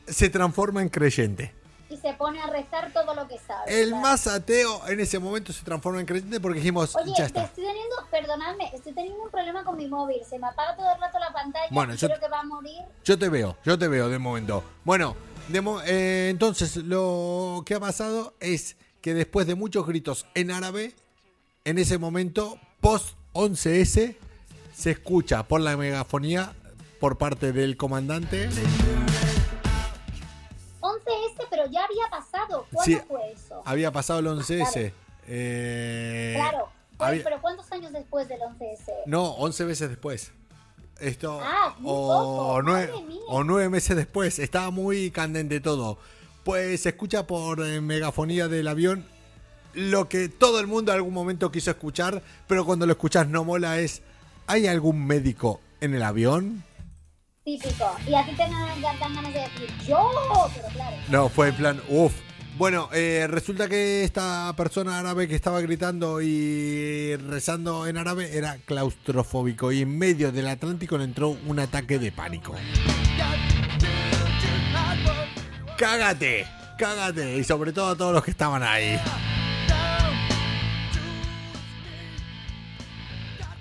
[0.06, 1.54] se transforma en creyente.
[1.88, 3.80] Y se pone a rezar todo lo que sabe.
[3.82, 4.02] El claro.
[4.02, 7.44] más ateo en ese momento se transforma en creyente porque dijimos, Oye, ya te está.
[7.44, 10.18] estoy teniendo, perdonadme, estoy teniendo un problema con mi móvil.
[10.28, 11.68] Se me apaga todo el rato la pantalla.
[11.70, 12.80] Bueno, y yo- creo que va a morir.
[13.04, 14.64] Yo te veo, yo te veo de momento.
[14.84, 15.14] Bueno,
[15.48, 20.94] de eh, entonces lo que ha pasado es que después de muchos gritos en árabe,
[21.64, 24.16] en ese momento, post 11S,
[24.74, 26.52] se escucha por la megafonía
[27.00, 28.48] por parte del comandante.
[30.80, 32.66] 11S, pero ya había pasado.
[32.72, 32.98] ¿Cuándo Sí.
[33.06, 33.62] fue eso?
[33.64, 34.92] Había pasado el 11S.
[35.28, 38.92] eh, Claro, Pues, había- pero ¿cuántos años después del 11S?
[39.06, 40.32] No, 11 veces después.
[41.00, 41.40] Esto.
[41.42, 42.92] Ah, o, nueve,
[43.28, 44.38] o nueve meses después.
[44.38, 45.98] Estaba muy candente todo.
[46.44, 49.04] Pues se escucha por eh, megafonía del avión
[49.76, 53.44] lo que todo el mundo en algún momento quiso escuchar, pero cuando lo escuchas no
[53.44, 54.02] mola es.
[54.48, 56.64] ¿Hay algún médico en el avión?
[57.44, 57.96] Típico.
[58.06, 60.10] Y a ti te dan ganas de decir yo,
[60.54, 60.96] pero claro.
[61.08, 62.14] No, fue en plan, uff.
[62.58, 68.56] Bueno, eh, resulta que esta persona árabe que estaba gritando y rezando en árabe era
[68.64, 72.54] claustrofóbico y en medio del Atlántico le entró un ataque de pánico.
[75.76, 76.46] Cágate,
[76.78, 78.98] cágate y sobre todo a todos los que estaban ahí.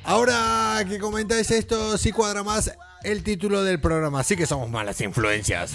[0.05, 2.71] Ahora que comentáis esto, sí cuadra más
[3.03, 5.73] el título del programa, sí que somos malas influencias.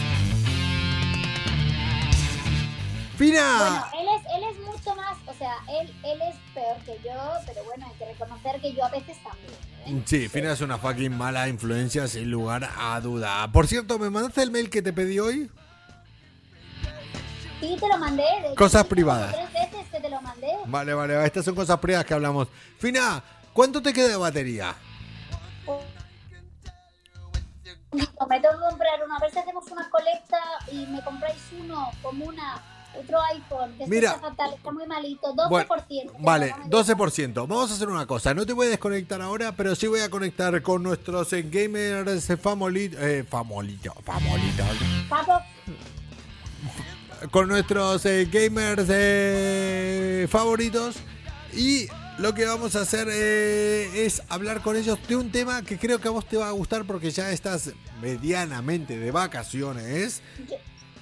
[3.21, 6.99] Fina, Bueno, él es, él es mucho más, o sea, él, él es peor que
[7.07, 7.13] yo,
[7.45, 9.99] pero bueno, hay que reconocer que yo a veces también.
[9.99, 10.03] ¿eh?
[10.07, 13.47] Sí, Fina es una fucking mala influencia sin lugar a duda.
[13.53, 15.51] Por cierto, ¿me mandaste el mail que te pedí hoy?
[17.61, 18.25] Sí, te lo mandé.
[18.43, 19.35] de Cosas privadas.
[19.35, 20.57] Tres veces que te lo mandé.
[20.65, 22.49] Vale, vale, estas son cosas privadas que hablamos.
[22.79, 24.75] Fina, ¿cuánto te queda de batería?
[27.93, 30.39] Me tengo que comprar uno, a ver si hacemos una colecta
[30.71, 32.63] y me compráis uno, como una,
[32.99, 34.11] otro iPhone, que Mira.
[34.11, 35.49] está fatal, está muy malito, 12%.
[35.49, 35.67] Bueno,
[36.21, 37.35] vale, no me 12%.
[37.35, 38.35] Vamos a hacer una cosa.
[38.35, 42.29] No te voy a desconectar ahora, pero sí voy a conectar con nuestros eh, gamers
[42.31, 43.01] eh, famolitos.
[43.01, 44.67] Eh, famolitos, famolitos.
[47.31, 50.97] con nuestros eh, gamers eh, favoritos
[51.53, 51.87] y
[52.19, 55.99] lo que vamos a hacer eh, es hablar con ellos de un tema que creo
[56.01, 57.73] que a vos te va a gustar porque ya estás
[58.03, 60.23] medianamente de vacaciones,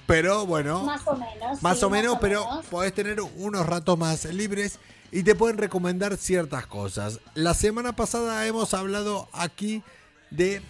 [0.08, 1.62] pero bueno, más o menos.
[1.62, 2.66] más sí, o menos, pero menos.
[2.66, 4.78] podés tener unos ratos más libres
[5.12, 7.20] y te pueden recomendar ciertas cosas.
[7.34, 9.82] La semana pasada hemos hablado aquí
[10.30, 10.62] de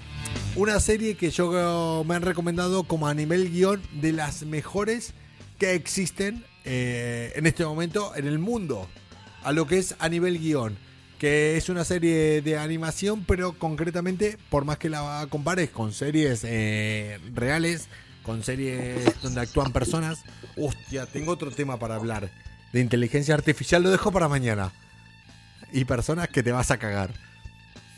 [0.57, 5.15] una serie que yo me han recomendado como a nivel guion de las mejores
[5.57, 8.89] que existen eh, en este momento en el mundo,
[9.45, 10.77] a lo que es a nivel guion.
[11.21, 16.43] Que es una serie de animación, pero concretamente, por más que la compares con series
[16.45, 17.89] eh, reales,
[18.29, 20.23] con series donde actúan personas.
[20.55, 22.29] Hostia, tengo otro tema para hablar.
[22.75, 24.71] De inteligencia artificial lo dejo para mañana.
[25.73, 27.11] Y personas que te vas a cagar.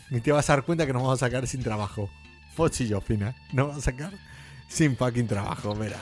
[0.09, 2.09] Y te vas a dar cuenta que nos vamos a sacar sin trabajo.
[2.55, 3.35] Foch y yo, Fina.
[3.53, 4.13] Nos vamos a sacar
[4.69, 6.01] sin fucking trabajo, verás.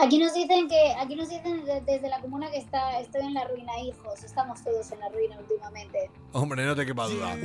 [0.00, 3.34] Aquí nos dicen que, aquí nos dicen de- desde la comuna que está, estoy en
[3.34, 4.22] la ruina, hijos.
[4.22, 6.10] Estamos todos en la ruina últimamente.
[6.32, 7.36] Hombre, no te quepa duda.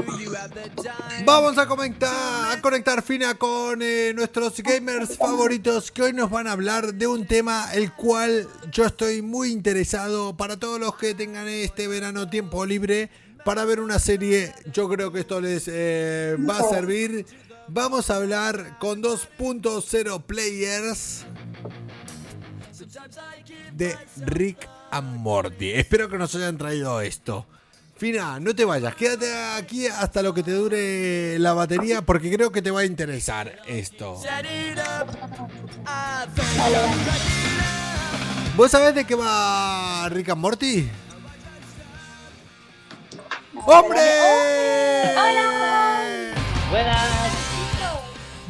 [1.25, 6.47] Vamos a conectar, a conectar Fina con eh, nuestros gamers favoritos que hoy nos van
[6.47, 11.13] a hablar de un tema el cual yo estoy muy interesado para todos los que
[11.15, 13.09] tengan este verano tiempo libre
[13.45, 14.53] para ver una serie.
[14.71, 17.25] Yo creo que esto les eh, va a servir.
[17.67, 21.25] Vamos a hablar con 2.0 players
[23.73, 25.71] de Rick and Morty.
[25.71, 27.45] Espero que nos hayan traído esto.
[27.95, 32.51] Fina, no te vayas, quédate aquí hasta lo que te dure la batería porque creo
[32.51, 34.19] que te va a interesar esto.
[38.55, 40.89] ¿Vos sabés de qué va Rick and Morty?
[43.65, 44.01] ¡Hombre!
[46.69, 47.12] Buenas.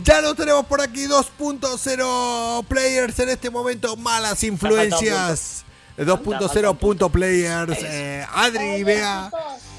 [0.03, 5.63] Ya lo tenemos por aquí, 2.0 players en este momento, malas influencias.
[5.97, 9.29] 2.0 punto players, eh, Adri y Bea.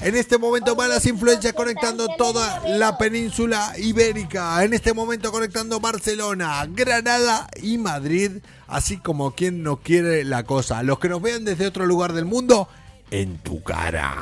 [0.01, 4.63] En este momento malas influencias conectando toda la península ibérica.
[4.63, 8.41] En este momento conectando Barcelona, Granada y Madrid.
[8.67, 10.83] Así como quien no quiere la cosa.
[10.83, 12.67] Los que nos vean desde otro lugar del mundo,
[13.11, 14.15] en tu cara.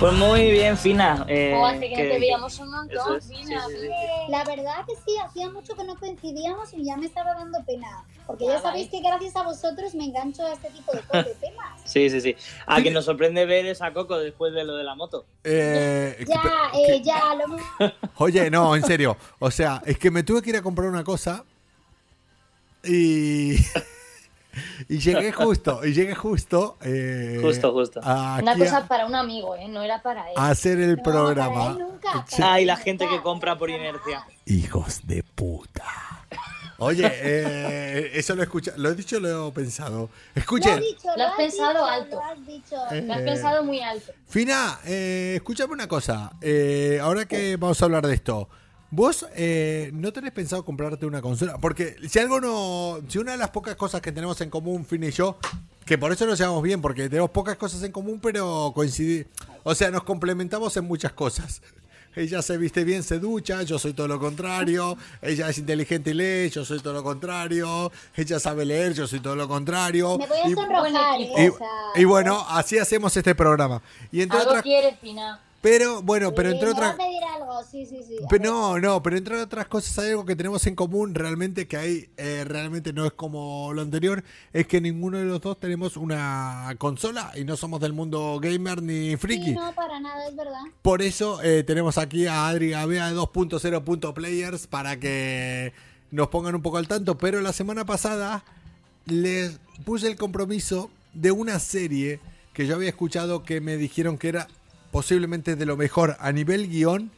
[0.00, 1.26] Pues muy bien, Fina.
[1.28, 3.66] Eh, O hace que no que- te veíamos un montón, eso es, Fina.
[3.68, 3.88] sí, sí, sí.
[4.30, 8.02] La verdad que sí, hacía mucho que no coincidíamos y ya me estaba dando pena.
[8.26, 11.66] Porque ya sabéis que gracias a vosotros me engancho a este tipo de, de temas.
[11.84, 12.36] Sí, sí, sí.
[12.66, 15.26] A que nos sorprende ver esa Coco después de lo de la moto.
[15.44, 16.40] Eh, Ya,
[16.72, 17.62] que- eh, ya, lo hemos-
[18.16, 19.16] Oye, no, en serio.
[19.38, 21.44] O sea, es que me tuve que ir a comprar una cosa
[22.84, 23.56] y.
[24.88, 26.76] y llegué justo, y llegué justo.
[26.82, 28.00] eh, Justo, justo.
[28.00, 29.68] Una cosa a, para un amigo, ¿eh?
[29.68, 30.34] No era para él.
[30.36, 31.76] a hacer el No, programa.
[31.78, 34.24] nunca, Ah, y la gente que compra por inercia.
[34.46, 35.84] Hijos de puta.
[36.82, 40.08] Oye, eh, eso lo he escuchado, lo he dicho, lo he pensado.
[40.34, 42.16] Lo Escuchen, has dicho, Lo has pensado dicho, alto.
[42.16, 42.76] Lo has dicho.
[42.90, 44.12] Eh, Lo has pensado muy alto.
[44.26, 46.32] Fina, eh, escúchame una cosa.
[46.40, 48.48] Eh, ahora que vamos a hablar de esto,
[48.92, 53.38] Vos eh, no tenés pensado comprarte una consola, porque si algo no, si una de
[53.38, 55.36] las pocas cosas que tenemos en común, Finn y yo,
[55.84, 59.26] que por eso nos llevamos bien, porque tenemos pocas cosas en común, pero coincidimos,
[59.62, 61.62] o sea, nos complementamos en muchas cosas.
[62.16, 64.96] Ella se viste bien, se ducha, yo soy todo lo contrario.
[65.22, 67.92] Ella es inteligente y lee, yo soy todo lo contrario.
[68.16, 70.18] Ella sabe leer, yo soy todo lo contrario.
[70.18, 71.20] Me voy a Y- sonrojar,
[71.94, 73.80] y- bueno, así hacemos este programa.
[74.10, 75.38] Y entre Algo otras, quiere, Fina.
[75.60, 76.96] Pero bueno, pero entre otras,
[77.70, 78.16] sí, sí, sí.
[78.28, 81.76] pero no, no, pero entre otras cosas hay algo que tenemos en común realmente que
[81.76, 85.96] hay, eh, realmente no es como lo anterior, es que ninguno de los dos tenemos
[85.96, 89.52] una consola y no somos del mundo gamer ni friki.
[89.52, 90.62] No, para nada, es verdad.
[90.82, 95.72] Por eso eh, tenemos aquí a Adri Gabea de 2.0.players para que
[96.10, 97.18] nos pongan un poco al tanto.
[97.18, 98.44] Pero la semana pasada
[99.06, 102.20] les puse el compromiso de una serie
[102.52, 104.48] que yo había escuchado que me dijeron que era
[104.90, 107.10] posiblemente de lo mejor a nivel guion,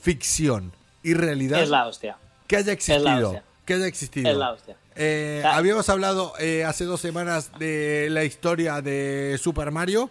[0.00, 0.72] ficción
[1.02, 2.16] y realidad Es la hostia.
[2.46, 3.28] que haya existido.
[3.30, 3.44] hostia.
[3.64, 4.30] Que haya existido.
[4.30, 4.76] Es la hostia.
[4.96, 5.56] Eh, Ah.
[5.56, 10.10] habíamos hablado eh, hace dos semanas de la historia de Super Mario,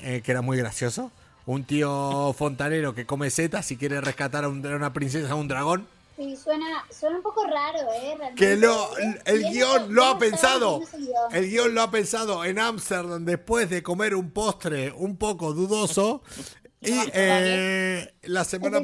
[0.00, 1.12] eh, que era muy gracioso.
[1.46, 5.38] Un tío fontanero que come setas y quiere rescatar a, un- a una princesa o
[5.38, 5.86] un dragón.
[6.16, 8.14] Sí, suena, suena un poco raro, ¿eh?
[8.16, 8.90] Realmente, Que lo,
[9.24, 10.80] el guion lo ha pensado.
[11.32, 16.22] El guion lo ha pensado en Amsterdam después de comer un postre un poco dudoso.
[16.86, 18.82] Y eh, la semana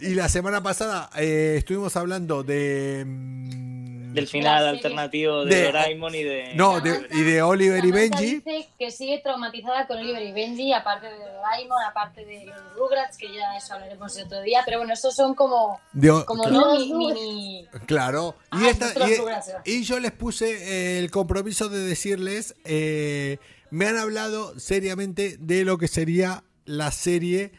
[0.00, 3.73] y la semana pasada eh, estuvimos hablando de mm,
[4.14, 6.52] Del final alternativo de, De- Doraemon y de.
[6.54, 8.24] no de- y de Oliver y Benji.
[8.36, 13.16] dice que sigue traumatizada con Oliver y Benji, aparte de Doraemon, aparte de los Rugrats,
[13.18, 14.62] que ya eso hablaremos otro día.
[14.64, 16.60] Pero bueno, esos son como, de como claro.
[16.60, 17.66] no mi- mini...
[17.86, 19.52] Claro, y, Ah, esta, y, Rugrats, ¿eh?
[19.64, 23.38] y yo les puse eh, el compromiso de decirles, eh,
[23.70, 27.52] me han hablado seriamente de lo que sería la serie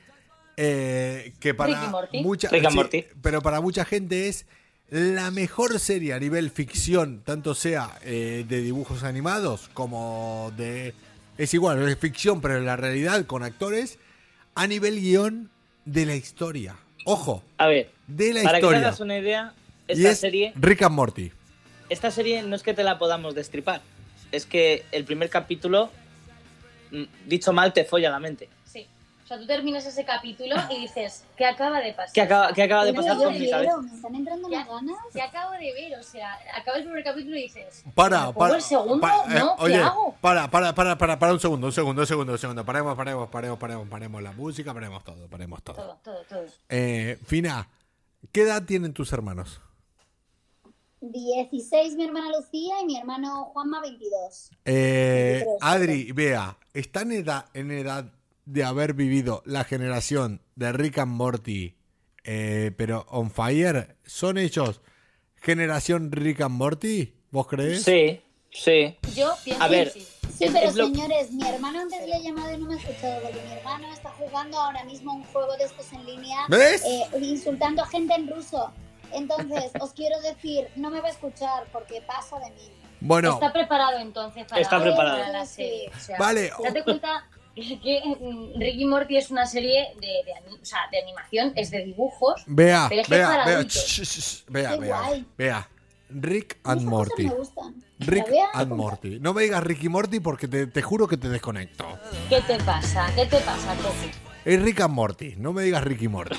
[0.57, 2.23] eh, que para y Morty.
[2.23, 3.05] mucha sí, Morty.
[3.21, 4.45] pero para mucha gente es
[4.89, 10.93] la mejor serie a nivel ficción, tanto sea eh, de dibujos animados como de
[11.37, 13.97] es igual, es ficción, pero en la realidad con actores
[14.53, 15.49] a nivel guion
[15.85, 16.75] de la historia.
[17.05, 18.87] Ojo, A ver, de la para que te historia.
[18.87, 19.53] hagas una idea,
[19.87, 21.31] y esta es serie, Rick and Morty.
[21.89, 23.81] esta serie no es que te la podamos destripar.
[24.31, 25.91] Es que el primer capítulo,
[26.91, 28.49] mm, dicho mal, te folla la mente.
[29.25, 32.13] O sea, tú terminas ese capítulo y dices, ¿qué acaba de pasar?
[32.13, 33.33] ¿Qué acaba, qué acaba de Pero pasar con
[33.89, 34.97] me están entrando unas ganas.
[35.11, 35.99] ¿Qué acabo de ver?
[35.99, 38.55] O sea, acaba el primer capítulo y dices, Para, ¿me pongo para.
[38.57, 39.01] el segundo?
[39.01, 39.55] pa- eh, ¿No?
[39.55, 40.15] ¿Qué oye, hago?
[40.21, 42.63] para, para, para, para, para un segundo, un segundo, un segundo, un segundo.
[42.63, 45.75] Paremos, paremos, paremos, paremos, paremos la música, paremos todo, paremos todo.
[45.75, 46.45] Todo, todo, todo.
[46.69, 47.67] Eh, Fina,
[48.31, 49.59] ¿qué edad tienen tus hermanos?
[51.01, 54.49] 16 mi hermana Lucía y mi hermano Juanma 22.
[54.65, 58.05] Eh, 23, Adri, vea, ¿están en edad, en edad
[58.45, 61.75] de haber vivido la generación de Rick and Morty,
[62.23, 63.97] eh, pero on fire?
[64.05, 64.81] ¿Son ellos
[65.35, 67.13] generación Rick and Morty?
[67.31, 67.83] ¿Vos crees?
[67.83, 68.21] Sí,
[68.51, 68.97] sí.
[69.15, 70.07] Yo pienso A ver, que sí.
[70.37, 72.73] Sí, Es- pero es lo- señores, mi hermano antes le he llamado y no me
[72.73, 76.39] ha escuchado porque mi hermano está jugando ahora mismo un juego de estos en línea,
[76.49, 76.83] ¿Ves?
[76.83, 78.71] eh, insultando a gente en ruso.
[79.13, 82.69] Entonces, os quiero decir, no me va a escuchar porque pasa de mí.
[82.99, 85.19] Bueno, Está preparado entonces para, Está preparado.
[85.19, 85.89] para la serie.
[85.95, 86.51] O sea, Vale.
[86.61, 90.79] Date cuenta que mm, Rick y Morty es una serie de, de ani- o sea,
[90.91, 92.43] de animación, es de dibujos.
[92.47, 93.83] vea, Pero es que es vea, para vea, adultos.
[93.85, 95.69] sh, sh, sh, vea, vea, vea.
[96.09, 97.23] Rick and Morty.
[97.23, 97.83] me gustan.
[97.99, 98.71] Rick and.
[98.73, 99.19] Morty.
[99.19, 101.85] No me digas Ricky Morty porque te, te juro que te desconecto.
[102.29, 103.07] ¿Qué te pasa?
[103.15, 104.11] ¿Qué te pasa, Coqui?
[104.45, 105.33] Es Rick and Morty.
[105.37, 106.35] No me digas Ricky Morty.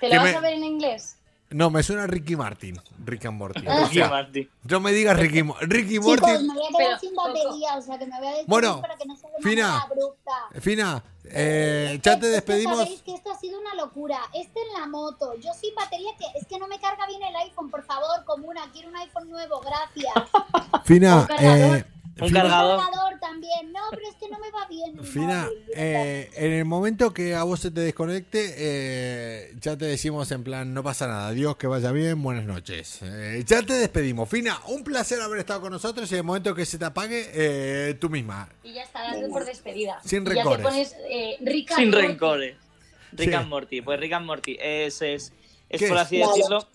[0.00, 1.16] ¿Te Que lo vas me- a ver en inglés?
[1.50, 2.80] No, me suena Ricky Martin.
[3.04, 3.66] Rick and Morty.
[3.66, 4.48] O Ricky sea, Martin.
[4.68, 6.24] no me digas Ricky, Ricky Morty.
[6.26, 8.80] Chicos, me voy a quedar sin batería, o sea que me voy a despedir Bueno,
[8.80, 9.80] para que no Fina.
[9.80, 10.32] abrupta.
[10.60, 12.78] Fina, eh, ya te es que despedimos.
[12.78, 14.20] Sabéis que esto ha sido una locura.
[14.32, 17.34] Este en la moto, yo sin batería, que es que no me carga bien el
[17.34, 20.84] iPhone, por favor, comuna, quiero un iPhone nuevo, gracias.
[20.84, 21.84] Fina, eh,
[22.18, 22.80] Un Fina, cargador.
[22.80, 24.98] cargador también, no, pero es que no me va bien.
[24.98, 29.76] el Fina, móvil, eh, en el momento que a vos se te desconecte, eh, ya
[29.76, 32.98] te decimos en plan, no pasa nada, Dios que vaya bien, buenas noches.
[33.02, 34.28] Eh, ya te despedimos.
[34.28, 37.30] Fina, un placer haber estado con nosotros y en el momento que se te apague,
[37.32, 38.48] eh, tú misma.
[38.64, 40.00] Y ya está, dando por despedida.
[40.04, 40.58] Sin Y ya rencores.
[40.58, 41.36] te pones eh,
[41.76, 42.56] Sin rencores.
[43.12, 43.34] Rick Sí.
[43.34, 43.80] and Morty.
[43.80, 45.32] Pues Rick and Morty es, es,
[45.68, 46.02] es ¿Qué por es?
[46.02, 46.68] así decirlo,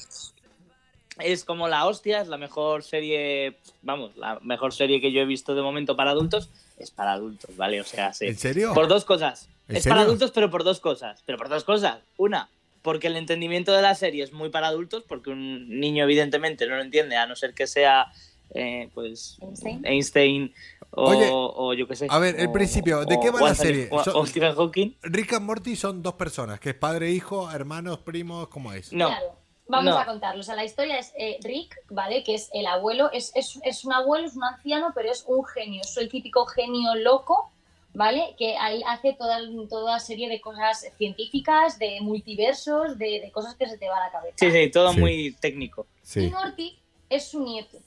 [1.19, 5.25] es como la hostia, es la mejor serie, vamos, la mejor serie que yo he
[5.25, 6.49] visto de momento para adultos.
[6.77, 7.79] Es para adultos, ¿vale?
[7.79, 8.25] O sea, sí.
[8.27, 8.73] ¿En serio?
[8.73, 9.47] Por dos cosas.
[9.69, 9.95] ¿En Es serio?
[9.95, 11.23] para adultos, pero por dos cosas.
[11.25, 11.99] Pero por dos cosas.
[12.17, 12.49] Una,
[12.81, 16.75] porque el entendimiento de la serie es muy para adultos, porque un niño evidentemente no
[16.75, 18.07] lo entiende, a no ser que sea,
[18.53, 19.85] eh, pues, Einstein.
[19.85, 20.53] Einstein
[20.91, 22.07] o, Oye, o yo qué sé.
[22.09, 23.87] a ver, el o- principio, ¿de o qué va la serie?
[23.91, 24.95] O, Stephen Hawking.
[25.01, 28.91] Rick and Morty son dos personas, que es padre, hijo, hermanos, primos, ¿cómo es?
[28.93, 29.44] No, Claro.
[29.67, 29.99] Vamos No.
[29.99, 30.41] a contarlo.
[30.41, 32.23] O sea, la historia es eh, Rick, ¿vale?
[32.23, 35.43] Que es el abuelo, es, es, es un abuelo, es un anciano, pero es un
[35.43, 35.81] genio.
[35.81, 37.51] Es el típico genio loco,
[37.95, 38.35] ¿vale?
[38.37, 43.67] Que ahí hace toda, toda serie de cosas científicas, de multiversos, de, de cosas que
[43.67, 44.35] se te van a la cabeza.
[44.37, 44.99] Sí, sí, todo Sí.
[44.99, 45.87] muy técnico.
[46.03, 46.29] Y Sí.
[46.29, 46.77] Morty
[47.09, 47.79] es su nieto,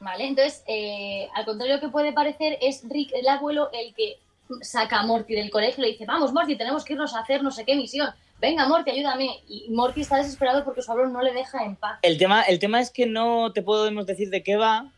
[0.00, 0.26] ¿vale?
[0.26, 4.18] Entonces, eh, al contrario de lo que puede parecer, es Rick, el abuelo, el que
[4.62, 7.42] saca a Morty del colegio y le dice, vamos, Morty, tenemos que irnos a hacer
[7.42, 8.10] no sé qué misión.
[8.40, 9.28] Venga, Morty, ayúdame.
[9.48, 11.98] Y Morty está desesperado porque su abuelo no le deja en paz.
[12.02, 14.92] El tema, el tema es que no te podemos decir de qué va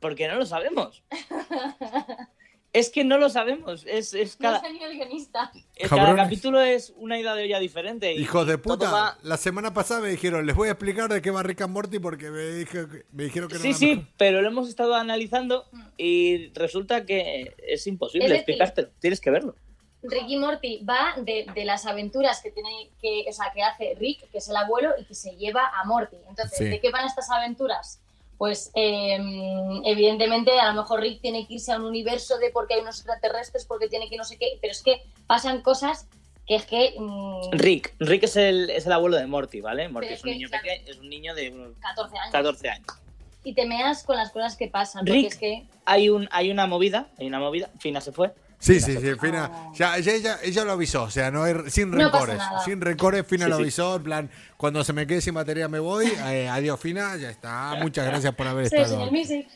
[0.00, 1.02] porque no lo sabemos.
[2.72, 3.84] es que no lo sabemos.
[3.86, 5.52] Es, es No cada, sé ni el guionista.
[5.88, 8.14] cada capítulo es una ida de olla diferente.
[8.14, 11.20] y Hijos de puta, va- la semana pasada me dijeron, les voy a explicar de
[11.20, 14.04] qué va Rick and Morty porque me, dije- me dijeron que era Sí, sí, mejor.
[14.16, 15.66] pero lo hemos estado analizando
[15.98, 18.88] y resulta que es imposible Es decir- explicártelo.
[18.98, 19.54] Tienes que verlo.
[20.02, 24.28] Ricky Morty va de, de las aventuras que tiene que, o sea, que hace Rick,
[24.30, 26.16] que es el abuelo, y que se lleva a Morty.
[26.28, 26.64] Entonces, Sí.
[26.64, 28.00] ¿de qué van estas aventuras?
[28.38, 29.18] Pues eh,
[29.84, 32.96] evidentemente a lo mejor Rick tiene que irse a un universo de porque hay unos
[32.96, 36.06] extraterrestres, porque tiene que no sé qué, pero es que pasan cosas
[36.46, 37.94] que es que mm, Rick.
[38.00, 39.88] Rick es el, es el abuelo de Morty, ¿vale?
[39.88, 40.62] Morty es es un que, niño claro.
[40.64, 42.86] pequeño, es un niño de unos 14 años 14 años.
[43.44, 45.32] y te meas con las cosas que pasan, porque Rick.
[45.32, 47.70] es que Hay, un, hay una movida, hay una movida.
[47.78, 48.32] Fina se fue.
[48.62, 49.50] Sí, sí, sí, Fina.
[49.52, 49.72] Oh.
[49.74, 52.40] Ya, ya ella, ella lo avisó, o sea, no hay, sin No rencores.
[52.64, 53.62] sin rencores, Fina Sí, lo sí.
[53.62, 56.06] avisó, en plan, cuando se me quede sin batería me voy.
[56.26, 57.74] eh, adiós, Fina, ya está.
[57.80, 58.94] Muchas gracias por haber Sí, estado.
[58.98, 59.48] señor Music.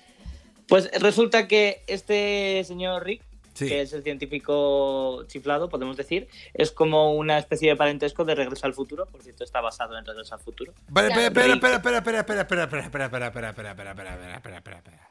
[0.69, 3.23] Pues resulta que este señor Rick,
[3.55, 3.69] Sí.
[3.69, 8.67] que es el científico chiflado, podemos decir, es como una especie de parentesco de Regreso
[8.67, 9.07] al Futuro.
[9.07, 10.75] Por cierto, está basado en Regreso al Futuro.
[10.89, 11.55] Vale, espera, Claro.
[11.55, 14.79] espera, espera, espera, espera, espera, espera, espera, espera, espera, espera, espera, espera, espera, espera, espera,
[14.79, 15.11] espera.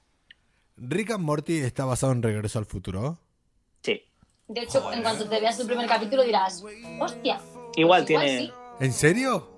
[0.78, 3.18] Rick and Morty está basado en Regreso al Futuro.
[4.48, 6.64] De hecho, en cuanto te veas el primer capítulo dirás,
[7.00, 7.40] hostia.
[7.76, 8.54] Igual pues tiene- sí.
[8.80, 9.50] ¿En serio?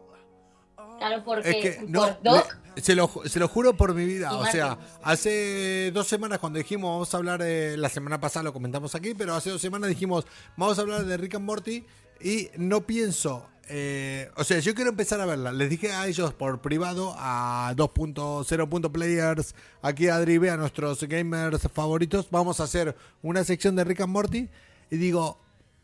[0.98, 4.06] Claro, porque Es que por no, Doc, le- se, lo, se lo juro por mi
[4.06, 4.36] vida.
[4.38, 8.54] O sea, hace dos semanas cuando dijimos vamos a hablar, de, la semana pasada lo
[8.54, 10.26] comentamos aquí, pero hace dos semanas dijimos
[10.56, 11.86] vamos a hablar de Rick and Morty
[12.22, 15.52] y no pienso, eh, o sea, yo quiero empezar a verla.
[15.52, 18.92] Les dije a ellos por privado, a 2.0.
[18.92, 24.02] Players, aquí a Adri, a nuestros gamers favoritos, vamos a hacer una sección de Rick
[24.02, 24.50] and Morty
[24.90, 25.40] y digo,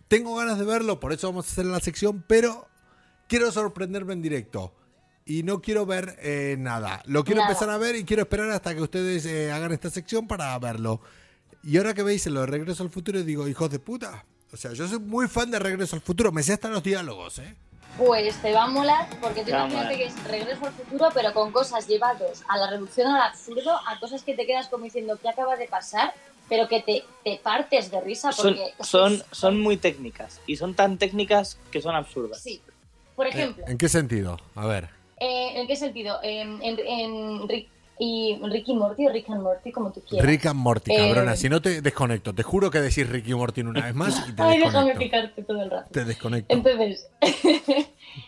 [0.08, 2.68] tengo ganas de verlo, por eso vamos a hacer la sección, pero
[3.28, 4.74] quiero sorprenderme en directo.
[5.26, 7.02] Y no quiero ver eh, nada.
[7.06, 7.52] Lo quiero Nada.
[7.52, 11.00] empezar a ver y quiero esperar hasta que ustedes eh, hagan esta sección para verlo.
[11.64, 14.26] Y ahora que veis lo de Regreso al Futuro, digo, hijos de puta.
[14.52, 16.34] O sea, yo soy muy fan de Regreso al Futuro.
[16.34, 17.56] Me sé hasta los diálogos, ¿eh?
[17.98, 19.96] pues te va a molar, porque tú imagínate molar.
[19.96, 24.00] que es regreso al futuro, pero con cosas llevados a la reducción al absurdo, a
[24.00, 26.14] cosas que te quedas como diciendo qué acaba de pasar,
[26.54, 28.74] pero que te, te partes de risa Son, porque...
[28.84, 30.40] son, son muy técnicas.
[30.46, 32.44] Y son tan técnicas que son absurdas.
[32.44, 32.62] Sí.
[33.16, 34.40] Por ejemplo, ¿En qué sentido?
[34.54, 34.88] A ver.
[35.18, 36.20] eh, ¿en qué sentido?
[36.22, 37.70] En, en, en Rick,
[38.00, 40.28] y Rick y Morty, Rick and Morty, como tú quieras.
[40.28, 41.36] Rick and Morty, Eh, cabrona.
[41.36, 42.34] Si no te desconecto.
[42.34, 45.62] Te juro que decís Ricky Morty una vez más y te Ay, déjame picarte todo
[45.62, 45.90] el rato.
[45.92, 46.54] Te desconecto.
[46.54, 47.08] Entonces,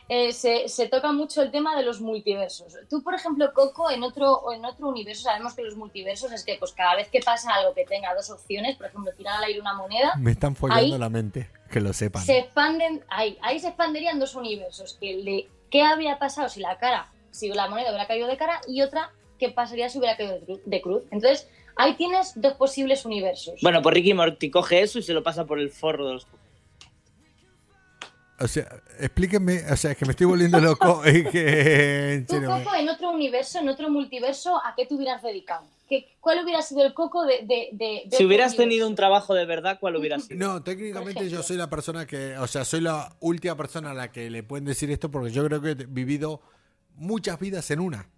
[0.09, 2.75] eh, se, se toca mucho el tema de los multiversos.
[2.89, 6.55] Tú, por ejemplo, Coco, en otro, en otro universo, sabemos que los multiversos es que
[6.59, 9.59] pues cada vez que pasa algo que tenga dos opciones, por ejemplo, tirar al aire
[9.59, 11.49] una moneda, Me están follando Ahí- la mente.
[11.69, 12.23] Que lo sepan.
[12.23, 14.97] se expanden, ahí, ahí se expanderían dos universos.
[15.01, 18.61] El de qué habría pasado si la cara, si la moneda hubiera caído de cara,
[18.67, 21.03] y otra, qué pasaría si hubiera caído de cruz.
[21.11, 23.59] Entonces, ahí tienes dos posibles universos.
[23.61, 26.27] Bueno, pues Ricky Morty coge eso y se lo pasa por el forro de los.
[28.37, 28.67] O sea,
[28.99, 29.63] explíquenme.
[29.71, 31.03] O sea, es que me estoy volviendo loco.
[31.05, 32.25] Es que.
[32.27, 35.63] Tú, Coco, en otro universo, en otro multiverso, ¿a qué te hubieras dedicado?
[35.87, 38.57] ¿Qué, ¿Cuál hubiera sido el Coco de, de, de- de Si hubieras universo?
[38.57, 40.37] tenido un trabajo de verdad, ¿cuál hubiera sido?
[40.39, 44.11] No, técnicamente yo soy la persona que, o sea, soy la última persona a la
[44.11, 46.41] que le pueden decir esto porque yo creo que he vivido
[46.95, 48.09] muchas vidas en una.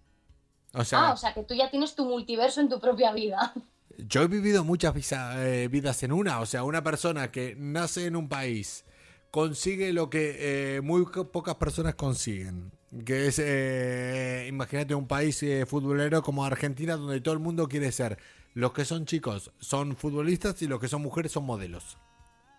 [0.74, 3.52] O sea, Ah, o sea, que tú ya tienes tu multiverso en tu propia vida.
[4.08, 6.40] yo he vivido muchas visa- eh, vidas en una.
[6.40, 8.84] O sea, una persona que nace en un país
[9.30, 12.70] consigue lo que eh, muy pocas personas consiguen.
[13.04, 18.18] Que es, eh, imagínate un país futbolero como Argentina donde todo el mundo quiere ser.
[18.54, 21.98] Los que son chicos son futbolistas y los que son mujeres son modelos.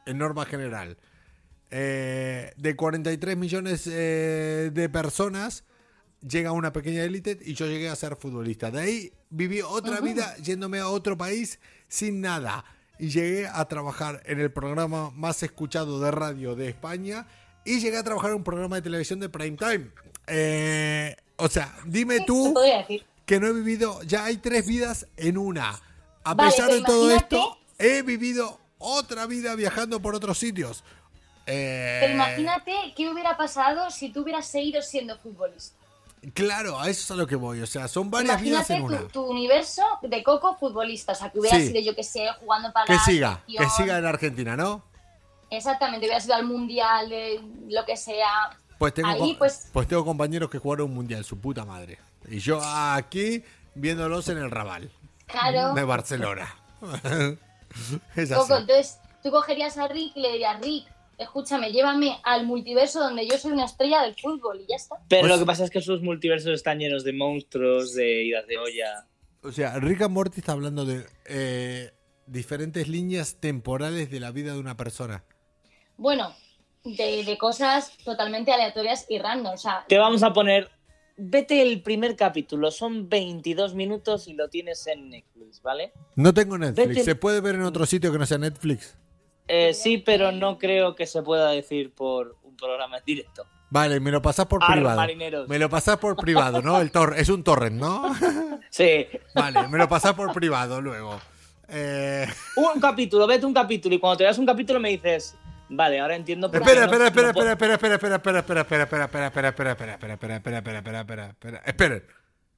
[0.05, 0.97] En norma general.
[1.69, 5.63] De 43 millones de personas
[6.27, 8.71] llega una pequeña élite y yo llegué a ser futbolista.
[8.71, 12.65] De ahí viví otra vida yéndome a otro país sin nada.
[12.97, 17.27] Y llegué a trabajar en el programa más escuchado de radio de España
[17.63, 19.91] y llegué a trabajar en un programa de televisión de prime time.
[20.27, 22.53] Eh, o sea, dime tú
[23.25, 25.79] que no he vivido, ya hay tres vidas en una.
[26.23, 30.83] A Vale, pesar de todo esto, he vivido otra vida viajando por otros sitios.
[31.45, 35.78] Eh, Pero imagínate qué hubiera pasado si tú hubieras seguido siendo futbolista.
[36.33, 37.61] Claro, a eso es a lo que voy.
[37.61, 39.07] O sea, son varias vidas Imagínate en una.
[39.07, 41.67] tu, tu universo de Coco futbolista, o sea, que hubiera Sí.
[41.67, 43.85] sido, yo que sé, jugando para Que la siga, que selección.
[43.85, 44.83] siga en Argentina, ¿no?
[45.49, 47.39] Exactamente, hubiera sido al mundial, eh,
[47.69, 48.27] lo que sea.
[48.77, 51.99] Pues tengo, Ahí, pues- pues tengo compañeros que jugaron un mundial, su puta madre.
[52.29, 53.43] Y yo aquí
[53.75, 54.91] viéndolos en el Raval
[55.25, 55.73] Claro.
[55.73, 56.53] de Barcelona.
[58.15, 58.61] es Coco, así.
[58.61, 60.87] entonces tú cogerías a Rick y le dirías, Rick,
[61.19, 64.95] escúchame, llévame al multiverso donde yo soy una estrella del fútbol y ya está.
[65.07, 68.47] Pero Pues- lo que pasa es que sus multiversos están llenos de monstruos, de idas
[68.47, 69.05] de olla.
[69.43, 71.91] O sea, Rick and Morty está hablando de eh,
[72.25, 75.23] diferentes líneas temporales de la vida de una persona.
[75.97, 76.33] Bueno,
[76.83, 80.69] de, de cosas totalmente aleatorias y random, o sea, Te vamos a poner.
[81.21, 85.91] Vete el primer capítulo, son 22 minutos y lo tienes en Netflix, ¿vale?
[86.15, 86.87] No tengo Netflix.
[86.89, 88.97] Vete- ¿Se puede ver en otro sitio que no sea Netflix?
[89.49, 93.45] Eh, sí, pero no creo que se pueda decir por un programa en directo.
[93.71, 94.95] Vale, me lo pasás por Ar, privado.
[94.97, 95.47] marineros.
[95.47, 96.79] Me lo pasás por privado, ¿no?
[96.81, 98.15] El tor es un torrent, ¿no?
[98.69, 99.07] Sí.
[99.35, 101.19] Vale, me lo pasás por privado luego.
[101.67, 105.35] Eh, Un capítulo, vete un capítulo y cuando te veas un capítulo me dices,
[105.69, 108.39] vale, ahora entiendo por qué Espera, no- espera, espera, no puedo- espera, espera, espera, espera,
[108.39, 112.03] espera, espera, espera, espera, espera, espera, espera, espera, espera, espera, espera, espera, espera, espera, esperen.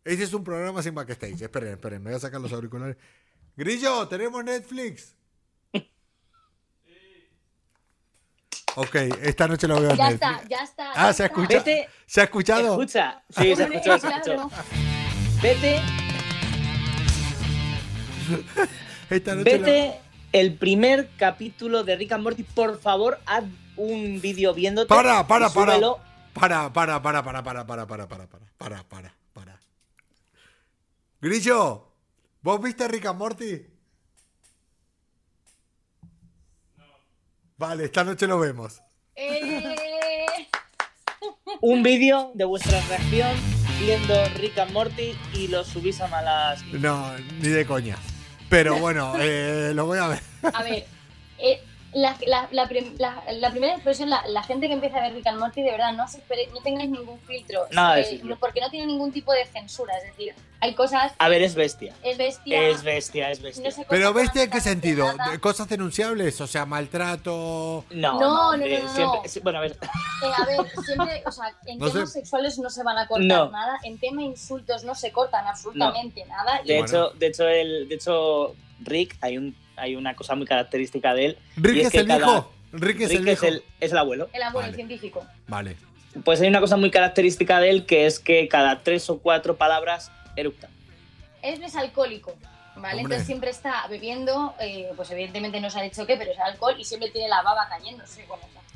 [0.06, 1.42] Ese es un programa sin backstage.
[1.42, 2.96] Esperen, esperen, me voy a sacar los auriculares.
[3.56, 5.16] Grillo, ¿tenemos Netflix?
[8.76, 10.92] Ok, esta noche lo veo ya está, ya está.
[10.92, 11.42] Ah, ya ¿se ha está.
[11.42, 11.64] escuchado?
[11.66, 11.90] Vete.
[12.06, 12.70] ¿Se ha escuchado?
[12.72, 14.34] Escucha, sí, se escuchó, se claro.
[14.34, 14.50] escuchó.
[15.42, 15.82] Vete,
[19.10, 20.00] Esta noche lo- vete
[20.32, 23.44] el primer capítulo de Rick and Morty, por favor, haz
[23.76, 24.88] un vídeo viéndote.
[24.88, 25.50] Para, para.
[25.50, 29.60] Para, para, para, para, para, para, para, para, para, para, para, para.
[31.20, 31.92] Grillo,
[32.42, 33.66] ¿vos viste Rick and Morty?
[37.62, 38.82] Vale, esta noche lo vemos.
[39.16, 40.48] Eh,
[41.62, 43.30] Un vídeo de vuestra reacción
[43.80, 46.66] viendo Rick and Morty y lo subís a malas.
[46.72, 47.98] No, ni de coña.
[48.50, 50.20] Pero bueno, eh, lo voy a ver.
[50.52, 50.88] a ver,
[51.38, 51.62] eh,
[51.94, 55.14] la, la- la prim- la- la primera expresión, la, la gente que empieza a ver
[55.14, 57.68] Rick and Morty, de verdad, no, os espere- no tengáis ningún filtro.
[57.72, 59.98] Nada eh, porque no tiene ningún tipo de censura.
[59.98, 61.94] Es decir, hay cosas, A ver, es bestia.
[62.04, 62.62] es bestia.
[62.70, 63.70] Es bestia, es bestia.
[63.78, 65.12] no Pero bestia en qué sentido?
[65.18, 65.32] nada.
[65.32, 66.40] ¿De ¿Cosas denunciables?
[66.40, 67.84] O sea, maltrato.
[67.92, 69.28] No, No, no, eh, no, no, siempre- no.
[69.30, 69.72] sí, bueno, a ver.
[69.82, 71.94] Eh, a ver, siempre, o sea, en No sé.
[71.94, 73.50] temas sexuales no se van a cortar No.
[73.52, 76.62] nada, en tema insultos no se cortan absolutamente nada.
[76.64, 76.88] y De Bueno.
[76.88, 81.26] hecho, de hecho, el, de hecho, Rick, hay un, hay una cosa muy característica de
[81.26, 81.38] él.
[81.58, 82.54] ¿Rick es es que el cada- viejo?
[82.72, 84.30] ¿Rick es Rick el es el, es el abuelo.
[84.32, 84.76] el abuelo Vale.
[84.76, 85.26] científico.
[85.48, 85.76] Vale.
[86.24, 89.56] Pues hay una cosa muy característica de él que es que cada tres o cuatro
[89.58, 90.70] palabras eructa.
[91.42, 92.36] Él es alcohólico,
[92.76, 92.88] ¿vale?
[92.88, 93.02] Hombre.
[93.02, 96.76] Entonces siempre está bebiendo, eh, pues evidentemente no se ha dicho qué, pero es alcohol
[96.80, 98.24] y siempre tiene la baba cayéndose.
[98.24, 98.30] Es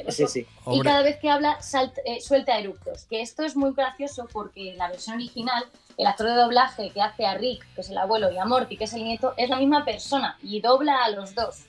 [0.07, 0.27] asqueroso.
[0.27, 0.39] Sí, sí.
[0.41, 0.89] Y Hombre.
[0.89, 3.05] cada vez que habla salt- eh, suelta eructos.
[3.05, 5.63] Que esto es muy gracioso porque en la versión original,
[5.97, 8.75] el actor de doblaje que hace a Rick, que es el abuelo, y a Morty,
[8.77, 11.63] que es el nieto, es la misma persona y dobla a los dos.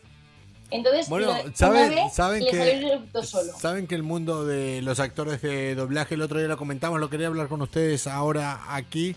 [0.68, 3.52] Entonces, Bueno, ¿saben, vez saben el que eructo solo.
[3.56, 7.08] saben que el mundo de los actores de doblaje, el otro día lo comentamos, lo
[7.08, 9.14] quería hablar con ustedes ahora aquí,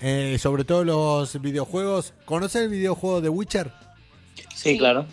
[0.00, 2.14] eh, sobre todo los videojuegos.
[2.24, 3.70] ¿Conocen el videojuego de Witcher?
[4.34, 4.78] Sí, Sí.
[4.78, 5.06] claro.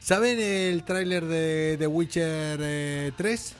[0.00, 3.54] ¿Saben el tráiler de, de Witcher eh, 3?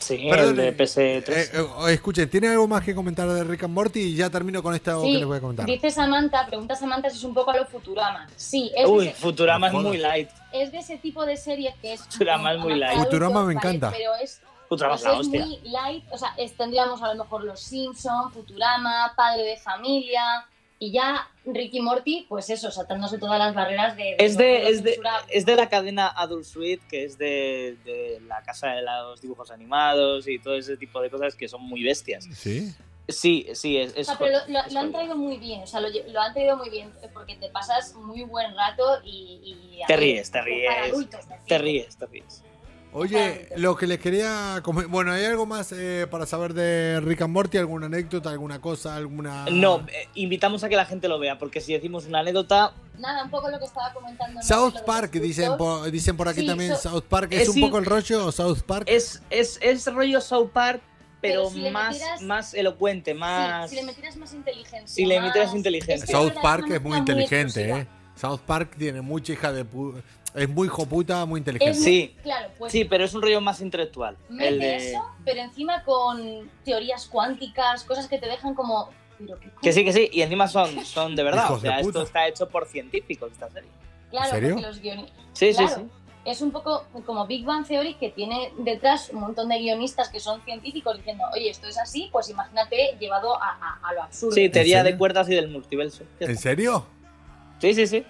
[0.00, 1.28] Sí, Perdón, el de eh, PS3.
[1.28, 4.00] eh, eh, escuchen, ¿tiene algo más que comentar de Rick and Morty?
[4.00, 5.64] Y ya termino con esto que les voy a comentar.
[5.66, 8.26] dice Samantha, pregunta Samantha si es un poco a lo Futurama.
[8.34, 10.28] Sí, es, Uy, ese, Futurama es muy light.
[10.52, 12.00] es de ese tipo de serie que es...
[12.02, 12.98] Futurama es muy light.
[12.98, 13.92] Futurama me encanta.
[13.96, 15.46] Pero es Futurama Pues es la hostia.
[15.46, 20.46] muy light, o sea, tendríamos a lo mejor Los Simpson, Futurama, Padre de Familia
[20.78, 24.16] y ya Ricky Morty, pues eso, saltándose todas las barreras de...
[24.18, 25.00] Es de, es, de,
[25.30, 29.50] es de la cadena Adult Suite, que es de, de la casa de los dibujos
[29.50, 32.26] animados y todo ese tipo de cosas que son muy bestias.
[32.34, 32.74] ¿Sí?
[33.08, 33.94] Sí, sí, es.
[33.94, 35.88] O es sea, pero lo, lo- es lo han traído muy bien, o sea, lo,
[35.88, 39.78] lo han traído muy bien porque te pasas muy buen rato y...
[39.80, 40.70] y Te ríes, te ríes.
[40.90, 42.42] adultos, Te ríes, te ríes.
[42.92, 44.62] Oye, lo que les quería...
[44.88, 47.58] Bueno, ¿hay algo más eh, para saber de Rick and Morty?
[47.58, 49.44] ¿Alguna anécdota, alguna cosa, alguna...?
[49.50, 53.24] No, eh, invitamos a que la gente lo vea, porque si decimos una anécdota, Nada,
[53.24, 54.40] un poco lo que estaba comentando.
[54.42, 56.74] South Park, dicen por, dicen por aquí Sí, también.
[56.76, 57.60] so- South Park es Es un sí.
[57.60, 58.84] poco el rollo, South Park.
[58.88, 60.80] es, es, es rollo South Park,
[61.20, 63.68] pero, Pero si le más, metieras- más elocuente, más.
[63.68, 64.86] si le metieras más inteligencia.
[64.86, 65.96] Si le metieras inteligencia.
[65.96, 67.70] es que South Park es muy inteligente.
[67.70, 67.86] ¿eh?
[68.14, 70.00] South Park tiene mucha hija de pu-
[70.36, 71.72] Es muy joputa, muy inteligente.
[71.76, 72.14] Es Sí.
[72.22, 74.16] claro, pues Sí, pero es un rollo más intelectual.
[74.28, 74.76] mete El de...
[74.90, 78.90] eso, pero encima con teorías cuánticas, cosas que te dejan como.
[79.18, 81.44] Pero qué Que sí, que sí, y encima son, son de verdad.
[81.46, 83.70] Hijos o sea, de esto está hecho por científicos, esta serie.
[84.10, 84.50] Claro, ¿En serio?
[84.56, 85.16] porque los guionistas.
[85.32, 85.74] Sí, sí, Claro.
[85.76, 85.82] sí.
[86.26, 90.20] es un poco como Big Bang Theory que tiene detrás un montón de guionistas que
[90.20, 94.34] son científicos diciendo, oye, esto es así, pues imagínate llevado a, a- a lo absurdo.
[94.34, 96.04] Sí, teoría de cuerdas y del multiverso.
[96.20, 96.84] ¿En serio?
[97.60, 98.04] Sí, sí, sí.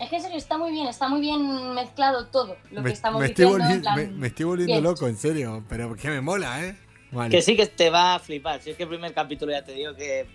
[0.00, 2.94] Es que en serio está muy bien, está muy bien mezclado todo lo Me, que
[2.94, 3.74] estamos me estoy diciendo.
[3.74, 5.62] en plan, me- me estoy volviendo bien loco, en serio.
[5.68, 6.76] Pero que me mola, ¿eh?
[7.12, 7.30] Vale.
[7.30, 8.62] Que sí que te va a flipar.
[8.62, 10.26] Si es que el primer capítulo ya te digo que.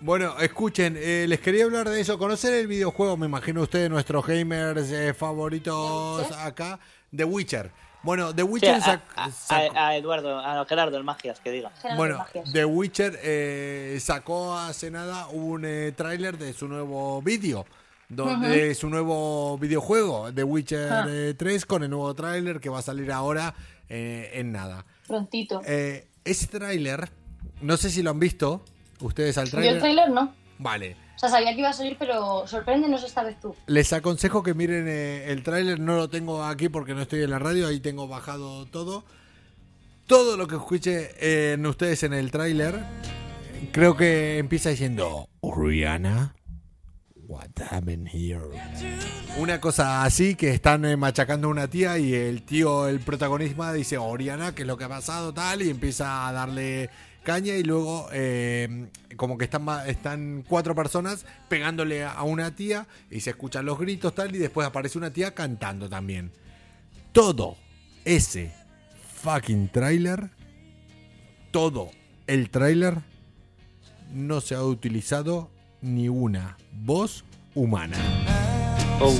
[0.00, 2.18] Bueno, escuchen, eh, les quería hablar de eso.
[2.18, 6.78] Conocer el videojuego, me imagino ustedes, nuestros gamers eh, favoritos acá,
[7.16, 7.70] The Witcher.
[8.02, 11.38] Bueno, The Sí, Witcher a, sac- a- sacó- a- a Eduardo, a Gerardo, el Magias,
[11.38, 11.70] que diga.
[11.80, 12.52] Gerardo Bueno, Magias.
[12.52, 17.64] The Witcher eh, sacó hace nada un eh, tráiler de su nuevo vídeo,
[18.14, 21.06] donde su nuevo videojuego, The Witcher Ah.
[21.08, 23.54] eh, 3, con el nuevo tráiler que va a salir ahora
[23.88, 24.84] eh, en nada.
[25.06, 25.60] Prontito.
[25.66, 27.10] Eh, ese tráiler,
[27.60, 28.64] no sé si lo han visto,
[29.00, 29.80] ustedes al Yo el tráiler.
[29.80, 30.34] trailer no.
[30.58, 30.96] Vale.
[31.16, 33.54] O sea, sabía que iba a salir, pero sorpréndenos esta vez tú.
[33.66, 37.38] Les aconsejo que miren el tráiler, no lo tengo aquí porque no estoy en la
[37.38, 39.04] radio, ahí tengo bajado todo.
[40.06, 42.80] Todo lo que escuche en ustedes en el tráiler,
[43.72, 46.34] creo que empieza diciendo, Oriana,
[47.32, 48.42] what happened here?
[49.38, 53.72] Una cosa así, que están eh, machacando a una tía y el tío, el protagonista,
[53.72, 55.32] dice, Oriana, ¿qué es lo que ha pasado?
[55.32, 56.90] Tal, y empieza a darle
[57.22, 63.20] caña y luego eh, como que están, están cuatro personas pegándole a una tía y
[63.20, 66.32] se escuchan los gritos tal y después aparece una tía cantando también.
[67.12, 67.56] Todo
[68.04, 68.52] ese
[69.22, 70.30] fucking trailer,
[71.50, 71.90] todo
[72.26, 72.98] el trailer
[74.12, 75.51] no se ha utilizado
[75.82, 77.24] ni una voz
[77.54, 77.96] humana.
[79.00, 79.12] Oh,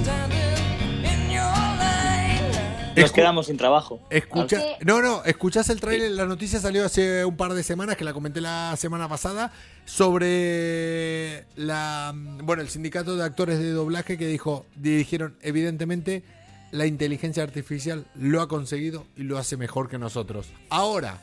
[2.94, 4.00] nos Escu- quedamos sin trabajo.
[4.10, 4.82] Escucha, Ok.
[4.84, 8.12] no, no, escuchás el tráiler, la noticia salió hace un par de semanas, que la
[8.12, 9.50] comenté la semana pasada,
[9.86, 16.22] sobre la bueno, el sindicato de actores de doblaje que dijo, dijeron, evidentemente,
[16.70, 20.48] la inteligencia artificial lo ha conseguido y lo hace mejor que nosotros.
[20.68, 21.18] Ahora,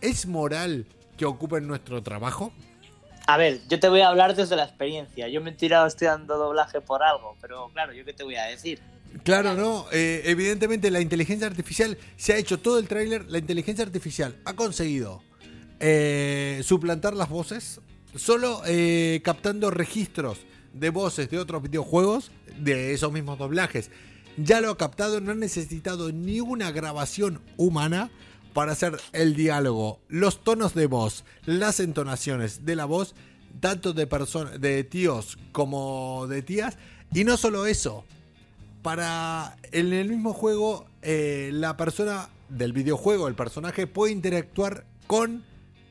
[0.00, 2.52] ¿es moral que ocupen nuestro trabajo?
[3.26, 5.28] A ver, yo te voy a hablar desde la experiencia.
[5.28, 8.44] Yo me he tirado estudiando doblaje por algo, pero claro, ¿yo qué te voy a
[8.44, 8.78] decir?
[9.24, 9.86] Claro, no.
[9.92, 13.24] eh, evidentemente la inteligencia artificial se ha hecho todo el tráiler.
[13.28, 15.22] La inteligencia artificial ha conseguido
[15.80, 17.80] eh, suplantar las voces
[18.14, 20.38] solo eh, captando registros
[20.72, 23.90] de voces de otros videojuegos de esos mismos doblajes.
[24.36, 28.10] Ya lo ha captado, no ha necesitado ni una grabación humana
[28.56, 33.14] para hacer el diálogo, los tonos de voz, las entonaciones de la voz,
[33.60, 36.78] tanto de personas, de tíos como de tías.
[37.12, 38.06] Y no solo eso,
[38.80, 45.44] para en el mismo juego eh, la persona del videojuego, el personaje puede interactuar con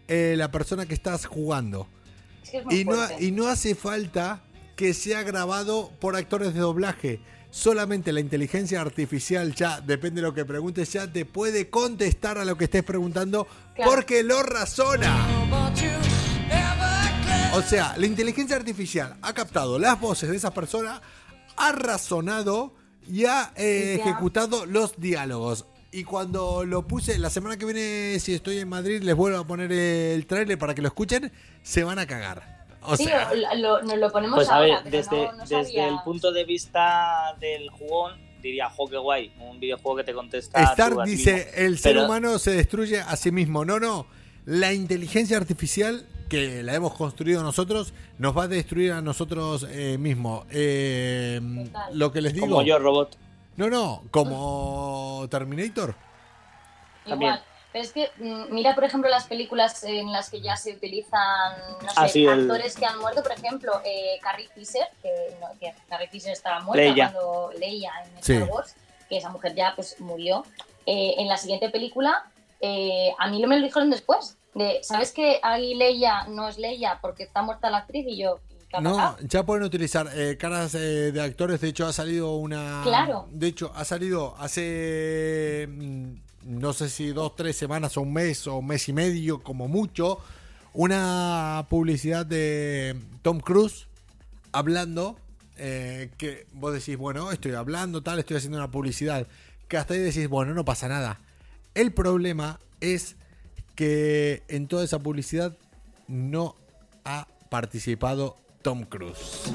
[0.08, 1.88] eh, la persona que estás jugando.
[2.52, 4.42] Es Y no, y no hace falta
[4.76, 7.20] que sea grabado por actores de doblaje.
[7.56, 12.44] Solamente la inteligencia artificial ya, depende de lo que preguntes, ya te puede contestar a
[12.44, 13.92] lo que estés preguntando Claro.
[13.92, 15.26] porque lo razona.
[17.54, 21.02] O sea, la inteligencia artificial ha captado las voces de esa persona,
[21.56, 22.74] ha razonado
[23.10, 25.66] y ha eh, ejecutado los diálogos.
[25.94, 29.48] Y cuando lo puse, la semana que viene, si estoy en Madrid, les vuelvo a
[29.48, 31.32] poner el tráiler para que lo escuchen,
[31.64, 32.55] se van a cagar.
[32.88, 35.64] O sí, sea, lo- lo- nos lo ponemos Pues a ver, desde, no- no desde
[35.66, 40.14] sabía- el punto de vista del jugón, diría, jo, qué guay, un videojuego que te
[40.14, 40.62] contesta.
[40.64, 41.52] Star dice, mismo".
[41.56, 43.66] el ser Pero- humano se destruye a sí mismo.
[43.66, 44.06] No, no.
[44.46, 49.98] La inteligencia artificial que la hemos construido nosotros nos va a destruir a nosotros eh,
[50.00, 50.46] mismos.
[50.52, 51.98] Eh, Total.
[51.98, 52.48] lo que les digo.
[52.48, 53.18] Como yo, robot.
[53.58, 55.96] No, no, como Terminator.
[57.08, 57.34] También.
[57.34, 57.46] Igual.
[57.76, 61.58] Pero es que, mm, mira, por ejemplo, las películas en las que ya se utilizan,
[61.84, 65.48] no sé, Ah, el- actores que han muerto, por ejemplo, eh, Carrie Fisher, que, no,
[65.60, 67.12] que Carrie Fisher estaba muerta Leia.
[67.12, 68.32] cuando leía en Sí.
[68.36, 68.76] Star Wars,
[69.10, 70.46] que esa mujer ya pues murió.
[70.86, 72.24] Eh, en la siguiente película,
[72.62, 74.38] eh, a mí lo me lo dijeron después.
[74.54, 78.06] De, ¿Sabes que ahí Leia no es Leia porque está muerta la actriz?
[78.08, 81.60] Y yo, ¿qué ha No, ya pueden utilizar eh, caras eh, de actores.
[81.60, 82.84] De hecho, ha salido una.
[82.86, 83.28] Claro.
[83.32, 85.68] De hecho, ha salido hace.
[86.46, 89.68] No sé si dos, tres semanas o un mes o un mes y medio, como
[89.68, 90.20] mucho.
[90.74, 93.88] Una publicidad de Tom Cruise
[94.52, 95.18] hablando.
[95.58, 99.26] eh, que vos decís, bueno, estoy hablando, tal, estoy haciendo una publicidad.
[99.68, 101.20] Que hasta ahí decís, bueno, no pasa nada.
[101.74, 103.16] El problema es
[103.74, 105.58] que en toda esa publicidad
[106.08, 106.56] no
[107.06, 109.52] ha participado Tom Cruise.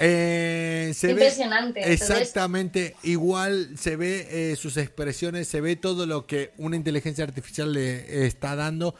[0.00, 1.80] Eh, se ve Impresionante.
[1.80, 7.24] Entonces, exactamente igual, se ve eh, sus expresiones, se ve todo lo que una inteligencia
[7.24, 8.94] artificial le está dando.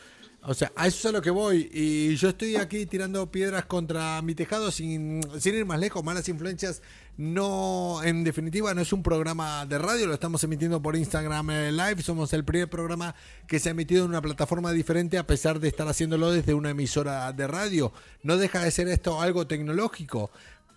[0.48, 1.68] O sea, a eso es a lo que voy.
[1.72, 6.04] Y yo estoy aquí tirando piedras contra mi tejado sin, sin ir más lejos.
[6.04, 6.82] Malas influencias
[7.18, 10.06] no, en definitiva, no es un programa de radio.
[10.06, 12.02] Lo estamos emitiendo por Instagram eh, Live.
[12.02, 13.14] Somos el primer programa
[13.48, 16.70] que se ha emitido en una plataforma diferente a pesar de estar haciéndolo desde una
[16.70, 17.92] emisora de radio.
[18.22, 20.30] No deja de ser esto algo tecnológico.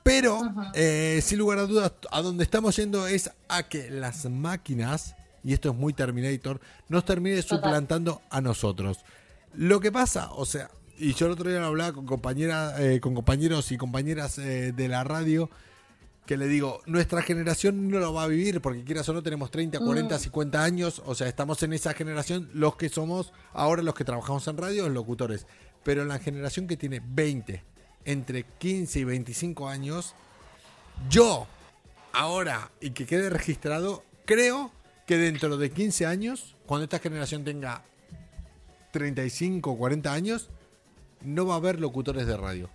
[0.04, 0.42] Pero,
[0.74, 5.54] eh, sin lugar a dudas, a donde estamos yendo es a que las máquinas, y
[5.54, 9.00] esto es muy Terminator, nos termine suplantando a nosotros.
[9.54, 13.00] Lo que pasa, o sea, y yo el otro día lo hablaba con compañeras, eh,
[13.00, 15.50] con compañeros y compañeras eh, de la radio,
[16.26, 19.50] que le digo, nuestra generación no lo va a vivir, porque quieras o no, tenemos
[19.50, 23.96] 30, 40, 50 años, o sea, estamos en esa generación, los que somos ahora los
[23.96, 25.48] que trabajamos en radio, los locutores.
[25.84, 27.64] Pero la generación que tiene 20,
[28.06, 30.14] entre 15 y 25 años,
[31.10, 31.48] yo,
[32.14, 34.72] ahora, y que quede registrado, creo
[35.06, 37.84] que dentro de 15 años, cuando esta generación tenga
[38.92, 40.50] 35 o 40 años,
[41.22, 42.70] no va a haber locutores de radio.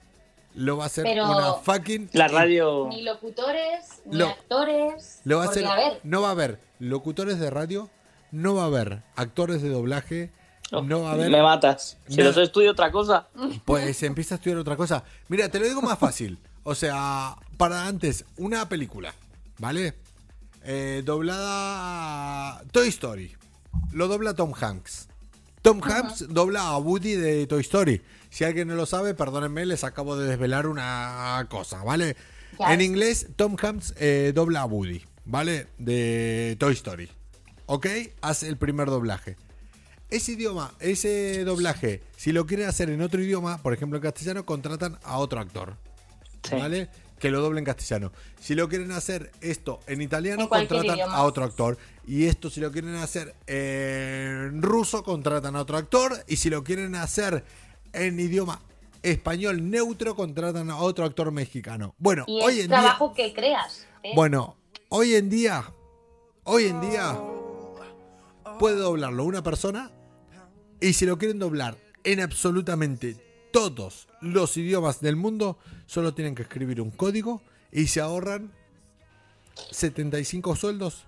[0.54, 2.10] Lo va a hacer Pero- una fucking...
[2.12, 2.86] La radio.
[2.88, 5.20] Ni locutores, ni Lo- actores.
[5.24, 7.90] Lo va a hacer, a ver, no va a haber locutores de radio,
[8.30, 10.30] no va a haber actores de doblaje,
[10.70, 11.30] no a haber...
[11.30, 11.96] Me matas.
[12.08, 12.24] Si No.
[12.24, 13.28] los estudio otra cosa.
[13.64, 15.04] Pues empieza a estudiar otra cosa.
[15.28, 16.38] Mira, te lo digo más fácil.
[16.62, 19.14] O sea, para antes, una película,
[19.58, 19.94] ¿vale?
[20.64, 23.34] Eh, doblada Toy Story.
[23.92, 25.08] Lo dobla Tom Hanks.
[25.62, 28.02] Tom Hanks dobla a Woody de Toy Story.
[28.30, 32.16] Si alguien no lo sabe, perdónenme, les acabo de desvelar una cosa, ¿vale?
[32.58, 35.68] En inglés, Tom Hanks eh, dobla a Woody, ¿vale?
[35.78, 37.10] De Toy Story.
[37.66, 37.86] ¿Ok?
[38.22, 39.36] Hace el primer doblaje.
[40.14, 44.46] Ese idioma, ese doblaje, si lo quieren hacer en otro idioma, por ejemplo en castellano,
[44.46, 45.76] contratan a otro actor.
[46.48, 46.54] Sí.
[46.54, 46.88] ¿Vale?
[47.18, 48.12] Que lo doble en castellano.
[48.38, 51.14] Si lo quieren hacer esto en italiano, En contratan idioma.
[51.16, 51.78] a otro actor.
[52.06, 56.12] Y esto, si lo quieren hacer en ruso, contratan a otro actor.
[56.28, 57.44] Y si lo quieren hacer
[57.92, 58.60] en idioma
[59.02, 61.96] español neutro, contratan a otro actor mexicano.
[61.98, 62.78] Bueno, y hoy en día.
[62.82, 63.84] trabajo que creas.
[64.04, 64.12] ¿eh?
[64.14, 64.54] Bueno,
[64.90, 65.64] hoy en día,
[66.44, 67.18] hoy en día
[68.60, 69.90] puede doblarlo una persona
[70.80, 73.16] y si lo quieren doblar en absolutamente
[73.52, 77.40] todos los idiomas del mundo, solo tienen que escribir un código
[77.72, 78.50] y se ahorran
[79.70, 81.04] 75 sueldos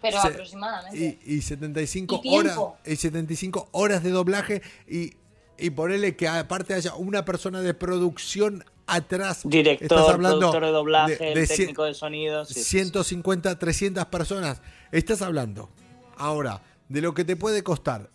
[0.00, 1.18] pero se- aproximadamente.
[1.26, 2.56] y, y 75 Y horas
[2.86, 5.14] y 75 horas de doblaje y,
[5.58, 9.40] y ponerle que aparte haya una persona de producción atrás.
[9.44, 12.44] Director, Estás hablando productor de doblaje, de- de cien- técnico de sonido.
[12.44, 12.70] sí, sí, sí.
[12.70, 14.62] 150, 300 personas.
[14.92, 15.68] Estás hablando
[16.16, 18.08] ahora de lo que te puede costar,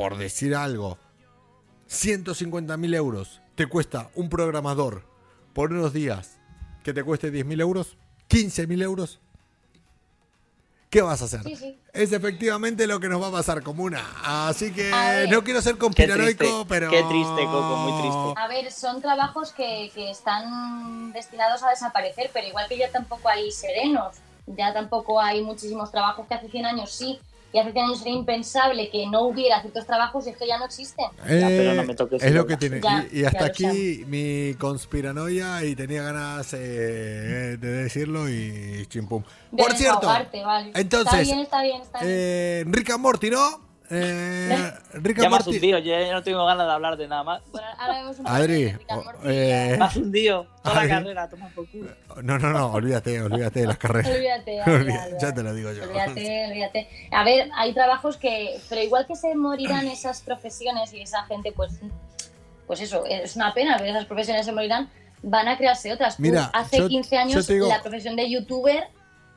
[0.00, 0.96] por decir algo,
[1.86, 3.42] 150 mil euros.
[3.54, 5.04] Te cuesta un programador
[5.52, 6.38] por unos días
[6.82, 7.98] que te cueste 10 mil euros,
[8.28, 9.20] 15 mil euros.
[10.88, 11.42] ¿Qué vas a hacer?
[11.42, 11.78] Sí, sí.
[11.92, 14.02] Es efectivamente lo que nos va a pasar como una.
[14.48, 14.90] Así que
[15.30, 16.88] no quiero ser Qué conspiranoico, triste, pero.
[16.88, 18.40] qué triste, Coco, muy triste.
[18.40, 23.28] A ver, son trabajos que, que están destinados a desaparecer, pero igual que ya tampoco
[23.28, 27.20] hay serenos, ya tampoco hay muchísimos trabajos que hace 100 años sí,
[27.52, 30.58] y hace 100 años era impensable que no hubiera ciertos trabajos y es que ya
[30.58, 31.06] no existen.
[31.18, 32.80] Ya, pero no Eh, me toques es lo que tiene.
[32.80, 39.22] Ya, y, y hasta aquí mi conspiranoia y tenía ganas eh, de decirlo y chimpum.
[39.56, 40.72] Por cierto, vale.
[40.74, 42.10] entonces, Está bien, está bien, está bien.
[42.12, 43.69] eh, Rick and Morty, ¿no?
[43.92, 47.24] Eh, Rick Ya me has hundido, yo ya no tengo ganas de hablar de nada
[47.24, 47.42] más.
[47.50, 48.76] Bueno, ahora vemos un Adri,
[49.24, 50.88] eh, Me has hundido toda Adri.
[50.88, 51.90] la carrera, toma por culo.
[52.22, 54.12] No, no, no, olvídate, olvídate de las carreras.
[54.12, 55.82] Olvídate, ya, Olvídate, ya, te lo digo yo.
[55.82, 56.88] Olvídate, olvídate.
[57.10, 61.50] A ver, hay trabajos que, pero igual que se morirán esas profesiones y esa gente,
[61.52, 61.72] pues,
[62.68, 64.88] pues eso, es una pena, pero esas profesiones se morirán,
[65.22, 66.16] van a crearse otras.
[66.16, 68.84] Tú, Mira, hace yo- 15 yo años digo- la profesión de youtuber,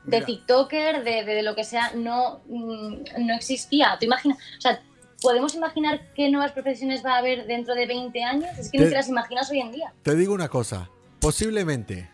[0.04, 0.26] de Mira.
[0.26, 2.94] tiktoker, de, de lo que sea, no, mm,
[3.26, 3.96] no existía.
[3.98, 4.38] ¿Tú imaginas?
[4.58, 4.80] O sea,
[5.22, 8.50] ¿podemos imaginar qué nuevas profesiones va a haber dentro de 20 años?
[8.58, 9.92] Es que Te- ni te las imaginas hoy en día.
[10.02, 10.88] Te digo una cosa.
[11.20, 12.10] Posiblemente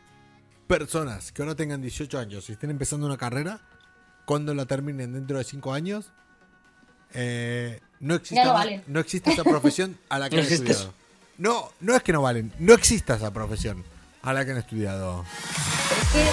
[0.68, 3.60] personas que ahora tengan 18 años y estén empezando una carrera,
[4.24, 6.12] cuando la terminen dentro de 5 años,
[7.12, 8.84] eh, no, exista no valen.
[8.86, 10.94] no existe esa profesión a la que No han existe estudiado.
[11.38, 13.82] No, no es que no valen, no exista esa profesión
[14.22, 15.24] a la que han estudiado.
[16.12, 16.26] Que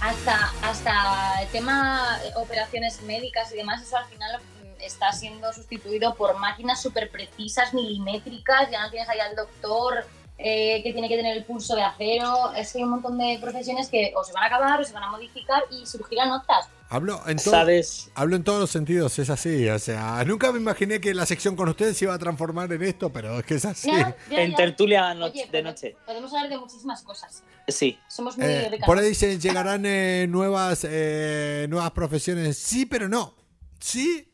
[0.00, 6.14] hasta, hasta el tema operaciones médicas y demás, eso al final mm, está siendo sustituido
[6.14, 10.04] por máquinas súper precisas, milimétricas, ya no tienes ahí al doctor
[10.38, 13.38] eh, que tiene que tener el pulso de acero, es que hay un montón de
[13.40, 16.68] profesiones que o se van a acabar o se van a modificar y surgirán otras.
[16.90, 18.10] Hablo en, todo- ¿Sabes?
[18.14, 19.68] hablo en todos los sentidos, es así.
[19.68, 22.82] O sea, nunca me imaginé que la sección con ustedes se iba a transformar en
[22.82, 23.90] esto, pero es que es así.
[23.90, 25.96] Ya, ya, En tertulia no- Oye, de noche.
[26.06, 27.42] Podemos hablar de muchísimas cosas.
[27.66, 27.98] Sí.
[28.08, 28.86] Somos muy Eh, ricas.
[28.86, 32.56] por ahí dicen, llegarán eh, nuevas, eh, nuevas profesiones.
[32.56, 33.34] Sí, pero no.
[33.80, 34.32] Sí,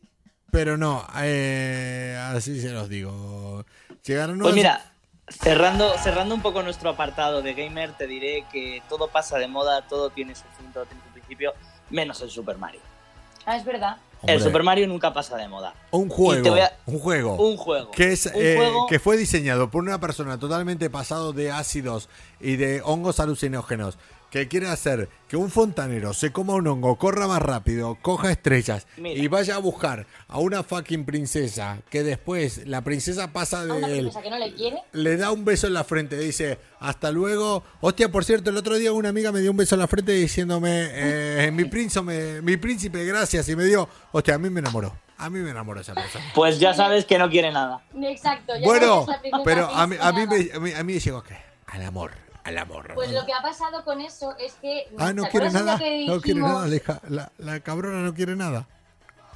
[0.52, 3.64] pero no, eh, así se los digo.
[4.04, 4.93] Llegaron Pues nuevas- mira,
[5.28, 9.82] cerrando, cerrando un poco nuestro apartado de gamer, te diré que todo pasa de moda,
[9.82, 11.52] todo tiene su fin, todo tiene su principio,
[11.90, 12.80] menos el Super Mario.
[13.46, 13.96] Ah, es verdad.
[14.20, 15.74] Hombre, El Super Mario nunca pasa de moda.
[15.90, 17.34] un juego, a- un juego.
[17.36, 17.90] Un juego.
[17.90, 22.08] que es un eh, juego que fue diseñado por una persona totalmente pasado de ácidos
[22.40, 23.98] y de hongos alucinógenos
[24.34, 28.84] que quiere hacer que un fontanero se coma un hongo, corra más rápido, coja estrellas
[28.96, 29.22] Mira.
[29.22, 33.86] y vaya a buscar a una fucking princesa que después la princesa pasa A una
[33.86, 34.82] de él, princesa que no le quiere.
[34.90, 37.62] le da un beso en la frente, dice hasta luego.
[37.80, 40.10] Hostia, por cierto, el otro día una amiga me dio un beso en la frente
[40.10, 44.96] diciéndome eh, mi príncipe, mi príncipe, gracias y me dio, hostia, a mí me enamoró,
[45.16, 46.24] a mí me enamoró esa persona.
[46.34, 47.84] Pues ya sabes que no quiere nada.
[48.02, 48.52] Exacto.
[48.58, 49.06] ya Bueno,
[49.44, 51.36] pero a mí, a mí, me, a mí, a mí me llegó que
[51.68, 52.10] al amor,
[52.44, 52.92] al amor.
[52.94, 54.88] Pues lo que ha pasado con eso es que.
[54.98, 58.36] ah, no ¿te quiere nada, no quiere nada, la, hija- la, la cabrona no quiere
[58.36, 58.66] nada.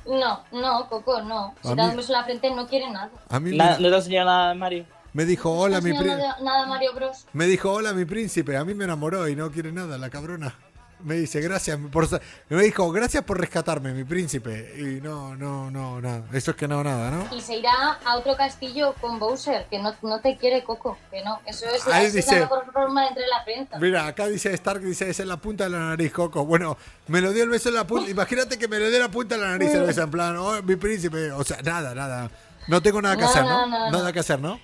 [0.06, 1.54] No, no, Coco, no.
[1.62, 3.10] Si te da un beso en la frente, no quiere nada.
[3.28, 4.84] A mí me, ¿No te ha enseñado nada, Mario?
[5.12, 6.16] me dijo hola no mi príncipe.
[6.22, 7.26] nada, nada Mario Bros.
[7.32, 10.54] Me dijo, hola mi príncipe, a mí me enamoró y no quiere nada, la cabrona.
[11.00, 12.06] Me dice, gracias por...
[12.08, 12.20] sa-".
[12.48, 14.74] Me dijo, gracias por rescatarme, mi príncipe.
[14.76, 16.24] Y no, no, no, nada.
[16.32, 17.34] Eso es que no, nada, ¿no?
[17.34, 21.22] Y se irá a otro castillo con Bowser, que no, no te quiere Coco, que
[21.22, 21.40] no.
[21.46, 23.78] Eso es, Ahí la mejor forma de entrar en la prensa.
[23.78, 26.44] Mira, acá dice Stark, dice, es en la punta de la nariz, Coco.
[26.44, 26.76] Bueno,
[27.06, 28.10] me lo dio el beso en la punta.
[28.10, 30.36] Imagínate que me lo dio en la punta de la nariz el beso, en plan,
[30.36, 31.30] oh, mi príncipe.
[31.32, 32.30] O sea, nada, nada.
[32.66, 33.90] No tengo nada que No, hacer, no.
[33.90, 34.60] Nada que hacer, ¿no?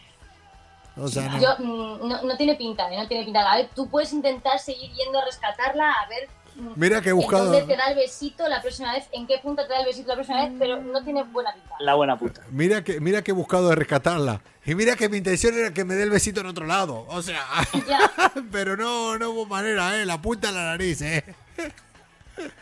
[0.96, 1.40] O sea, no.
[1.40, 2.96] Yo, mm, no, no tiene pinta, ¿eh?
[2.96, 3.40] no tiene pinta.
[3.50, 7.12] A ver, tú puedes intentar seguir yendo a rescatarla, a ver mm, Mira que he
[7.12, 7.46] en buscado...
[7.46, 10.08] dónde te da el besito la próxima vez, en qué punto te da el besito
[10.08, 11.74] la próxima vez, pero no tiene buena pinta.
[11.80, 12.42] La buena puta.
[12.50, 14.40] Mira que, mira que he buscado de rescatarla.
[14.64, 17.04] Y mira que mi intención era que me dé el besito en otro lado.
[17.08, 17.44] O sea,
[17.88, 18.10] Ya,
[18.52, 20.06] pero no, no hubo manera, ¿eh?
[20.06, 21.24] La punta de la nariz, ¿eh?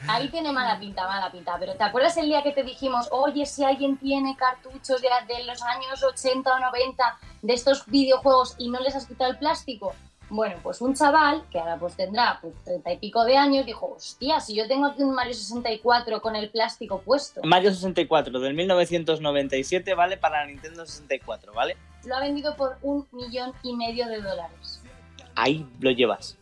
[0.08, 1.56] Ahí tiene mala pinta, mala pinta.
[1.58, 5.44] Pero ¿te acuerdas el día que te dijimos, oye, si alguien tiene cartuchos de, de
[5.44, 9.94] los años 80 o 90 de estos videojuegos y no les has quitado el plástico?
[10.28, 13.94] Bueno, pues un chaval, que ahora pues tendrá pues, 30 y pico de años, dijo,
[13.96, 18.54] hostia, si yo tengo aquí un Mario 64 con el plástico puesto, Mario 64 del
[18.54, 21.76] 1997 vale para la Nintendo 64, ¿vale?
[22.04, 24.82] lo ha vendido por un millón y medio de dólares.
[25.34, 26.38] Ahí lo llevas.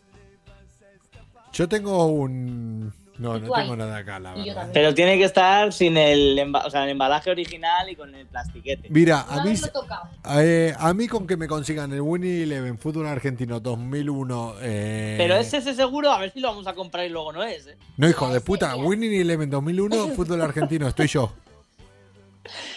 [1.53, 2.93] Yo tengo un...
[3.21, 3.61] No, no ahí.
[3.61, 4.69] tengo nada acá, la verdad.
[4.73, 8.89] Pero tiene que estar sin el, o sea, el embalaje original y con el plastiquete.
[8.89, 9.53] Mira, a mí,
[10.39, 14.55] eh, a mí con que me consigan el Winnie Eleven Fútbol Argentino 2001...
[14.61, 15.15] Eh...
[15.19, 17.67] Pero es ese seguro, a ver si lo vamos a comprar y luego no es,
[17.67, 17.77] ¿eh?
[17.97, 18.75] No, hijo de puta.
[18.75, 21.31] Winnie Eleven 2001 Fútbol Argentino, estoy yo.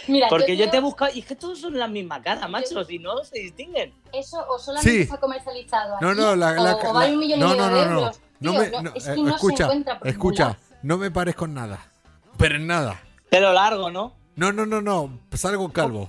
[0.09, 2.85] Mira, Porque yo te he buscado y es que todos son la misma cara, macho,
[2.85, 3.95] si no se distinguen.
[4.13, 5.01] Eso o solamente Sí.
[5.03, 7.49] está comercializado No, aquí, no, la, la- o, o vale la- un millón no, y
[7.57, 8.21] medio no, de no, no, euros.
[8.41, 10.99] No me, no, no, es eh, que no se escucha, encuentra por ningún escucha, no
[10.99, 11.91] me parezco en nada,
[12.37, 13.01] pero en nada.
[13.31, 14.15] Pelo largo, ¿no?
[14.37, 16.09] No, no, no, no, salgo calvo,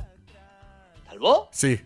[1.09, 1.49] ¿Calvo?
[1.51, 1.80] sí.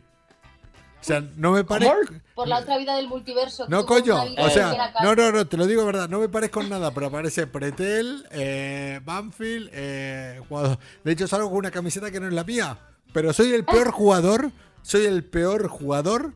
[1.02, 2.14] O sea, no me parezco.
[2.36, 3.68] Por la otra vida del multiverso.
[3.70, 6.62] No, coño, o sea, no, no, no, te lo digo de verdad, no me parezco
[6.62, 10.78] en nada, pero aparece Pretel, eh, Banfield, eh, jugador.
[11.04, 12.78] De hecho, salgo con una camiseta que no es la mía,
[13.14, 16.34] pero soy el peor jugador, soy el peor jugador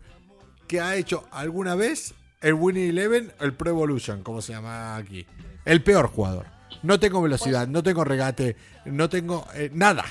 [0.68, 2.14] que ha hecho alguna vez
[2.44, 5.26] el Winnie Eleven, el Pro Evolution, como se llama aquí.
[5.66, 6.46] El peor jugador.
[6.84, 10.04] No tengo velocidad, no tengo regate, no tengo eh, nada.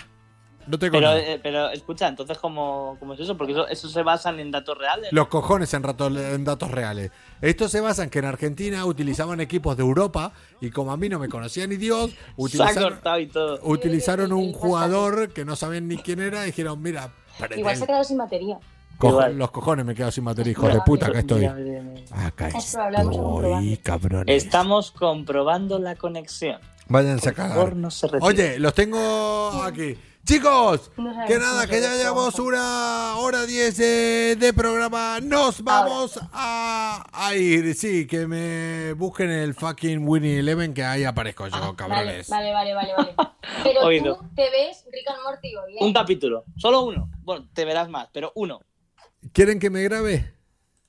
[0.66, 1.18] No tengo Pero, nada.
[1.20, 3.36] eh, pero escucha, entonces, ¿cómo, cómo es eso?
[3.36, 5.12] Porque eso, eso se basan en datos reales.
[5.12, 7.10] Los cojones en, rato- en datos reales.
[7.40, 11.08] Esto se basa en que en Argentina utilizaban equipos de Europa y como a mí
[11.08, 13.58] no me conocía ni Dios, se ha utilizaron, y todo.
[13.64, 17.10] utilizaron un Sí, jugador que no sabían ni quién era y dijeron, mira,
[17.40, 17.58] Pretel.
[17.58, 18.58] Igual se ha quedado sin batería.
[19.10, 21.40] Cojo- los cojones me quedo sin batería, hijos de puta, acá estoy.
[21.40, 22.26] Mira, mira, mira.
[22.26, 24.44] Acá estoy, cabrones.
[24.44, 26.60] Estamos comprobando la conexión.
[26.88, 27.56] Váyanse a Por cagar.
[27.56, 28.26] favor, no se retiren.
[28.28, 29.96] Oye, los tengo aquí.
[30.24, 30.92] Chicos,
[31.26, 32.38] que nada, que ya llevamos vamos.
[32.38, 35.18] una hora diez de, de programa.
[35.20, 37.74] Nos vamos a, a ir.
[37.74, 42.28] Sí, que me busquen el fucking Winnie Eleven, que ahí aparezco yo, Ah, cabrones.
[42.28, 43.14] vale, vale, vale, vale.
[43.64, 44.16] Pero Oído.
[44.18, 45.84] tú te ves Rick and Morty hoy, ¿eh?
[45.84, 47.10] Un capítulo, solo uno.
[47.22, 48.60] Bueno, te verás más, pero uno.
[49.32, 50.34] ¿Quieren que me grabe?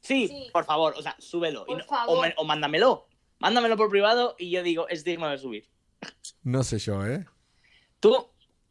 [0.01, 0.49] Sí, Sí.
[0.51, 1.64] por favor, o sea, súbelo.
[1.64, 2.18] Y Por no- favor.
[2.18, 3.07] O, me- o mándamelo.
[3.39, 5.69] Mándamelo por privado y yo digo, es digno de subir.
[6.43, 7.26] No sé yo, ¿eh?
[7.99, 8.27] Tú,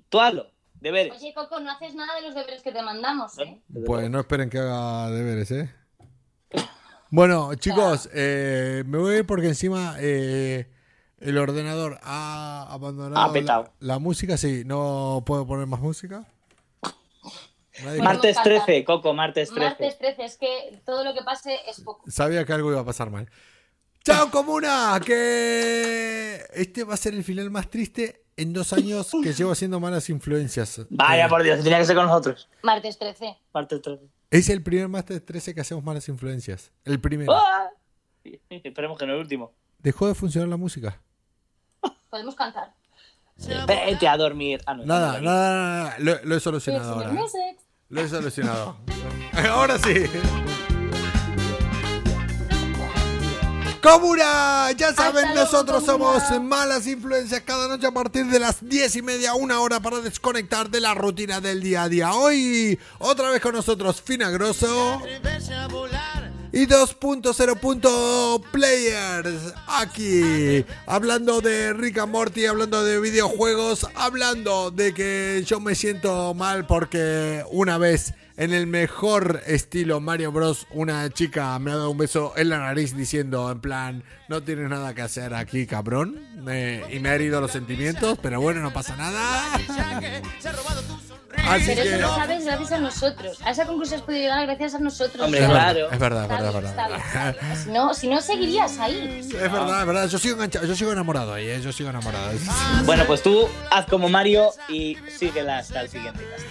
[0.09, 1.14] tú hazlo, deberes.
[1.14, 3.62] Oye, Coco, no haces nada de los deberes que te mandamos, ¿eh?
[3.86, 5.70] Pues no esperen que haga deberes, ¿eh?
[7.10, 10.70] Bueno, chicos, eh, me voy a ir porque encima eh,
[11.18, 13.62] el ordenador ha abandonado Ha petado.
[13.80, 14.36] la, la música.
[14.39, 16.26] Sí, no puedo poner más música.
[18.02, 18.64] Martes cantar.
[18.64, 19.64] 13, Coco, martes 13.
[19.64, 22.08] Martes 13, es que todo lo que pase es poco.
[22.10, 23.28] Sabía que algo iba a pasar mal.
[24.04, 25.00] ¡Chao, comuna!
[25.04, 29.78] Que este va a ser el final más triste en dos años que llevo haciendo
[29.80, 30.80] malas influencias.
[30.90, 32.48] Vaya Eh, por Dios, tenía que ser con nosotros.
[32.62, 33.38] Martes 13.
[33.52, 34.00] Parte 3.
[34.30, 36.72] Es el primer Master 13 que hacemos malas influencias.
[36.84, 37.32] El primero.
[37.32, 37.70] ¡Ah!
[38.50, 39.52] Esperemos que no el último.
[39.78, 41.00] Dejó de funcionar la música.
[42.10, 42.74] Podemos cantar.
[43.66, 44.60] Vete a dormir.
[44.66, 45.96] Ah, no, Nada, nada, nada, nada.
[45.98, 47.12] Lo, lo he solucionado ahora.
[47.12, 47.56] ¿eh?
[47.93, 48.78] Lo he solucionado.
[49.51, 50.06] Ahora sí.
[53.82, 56.20] Comuna, ya saben, luego, nosotros Comuna.
[56.27, 60.01] somos malas influencias cada noche a partir de las 10 y media, una hora para
[60.01, 62.14] desconectar de la rutina del día a día.
[62.14, 65.02] Hoy, otra vez con nosotros, Finagroso
[66.52, 69.54] y 2.0 Players.
[69.66, 76.34] Aquí, hablando de Rick and Morty, hablando de videojuegos, hablando de que yo me siento
[76.34, 78.14] mal porque una vez.
[78.34, 82.58] En el mejor estilo Mario Bros, una chica me ha dado un beso en la
[82.60, 86.18] nariz diciendo en plan, no tienes nada que hacer aquí, cabrón.
[86.42, 89.42] Me- y me ha herido los sentimientos, pero bueno, no pasa nada.
[91.36, 91.88] Así Pero que...
[91.88, 93.38] eso lo sabes gracias a nosotros.
[93.44, 95.24] A esa conclusión has podido llegar gracias a nosotros.
[95.24, 95.90] Hombre, verdad, claro.
[95.90, 97.36] es verdad, es verdad, verdad.
[97.40, 97.56] bien.
[97.56, 99.20] Si no, si no seguirías ahí.
[99.20, 100.09] Es verdad, es verdad.
[100.09, 101.60] Yo sigo enganchado, yo sigo enamorado ahí, ¿eh?
[101.60, 102.30] yo sigo enamorado.
[102.84, 106.46] Bueno, pues tú haz como Mario y síguela hasta el siguiente cast.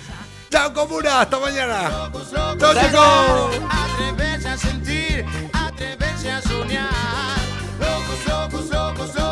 [0.49, 1.21] ¡Chao, comuna!
[1.21, 2.11] ¡Hasta mañana!
[2.59, 3.61] ¡Chao, chicos!
[3.69, 6.89] Atreverse a sentir, atreverse a soñar.
[7.79, 9.30] Locos, locos, locos, locos, locos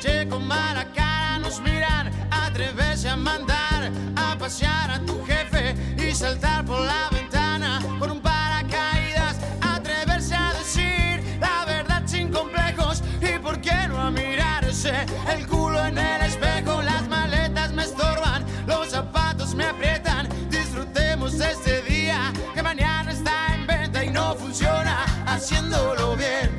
[0.00, 6.14] che con mala cara nos miran Atreverse a mandar a pasear a tu jefe Y
[6.14, 13.38] saltar por la ventana por un paracaídas Atreverse a decir la verdad sin complejos Y
[13.38, 14.92] por qué no a mirarse
[15.34, 21.50] el culo en el espejo Las maletas me estorban, los zapatos me aprietan Disfrutemos de
[21.52, 26.49] este día que mañana está en venta y no funciona haciéndolo bien.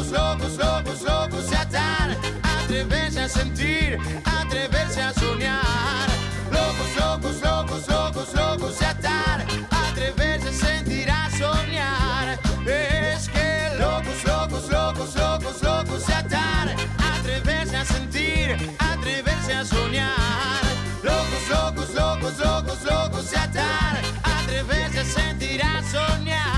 [0.00, 2.16] Locos, locos, locos, locos, de atar.
[2.42, 6.08] Atreverse a sentir, atreverse a soñar.
[6.50, 9.44] Locos, locos, locos, locos, locos de atar.
[9.70, 12.38] Atreverse a sentir, a soñar.
[12.66, 16.74] Es que locos, locos, locos, locos, locos de atar.
[17.18, 20.62] Atreverse a sentir, atreverse a soñar.
[21.02, 24.00] Locos, locos, locos, locos, locos de atar.
[24.22, 26.49] Atreverse a sentir, a soñar.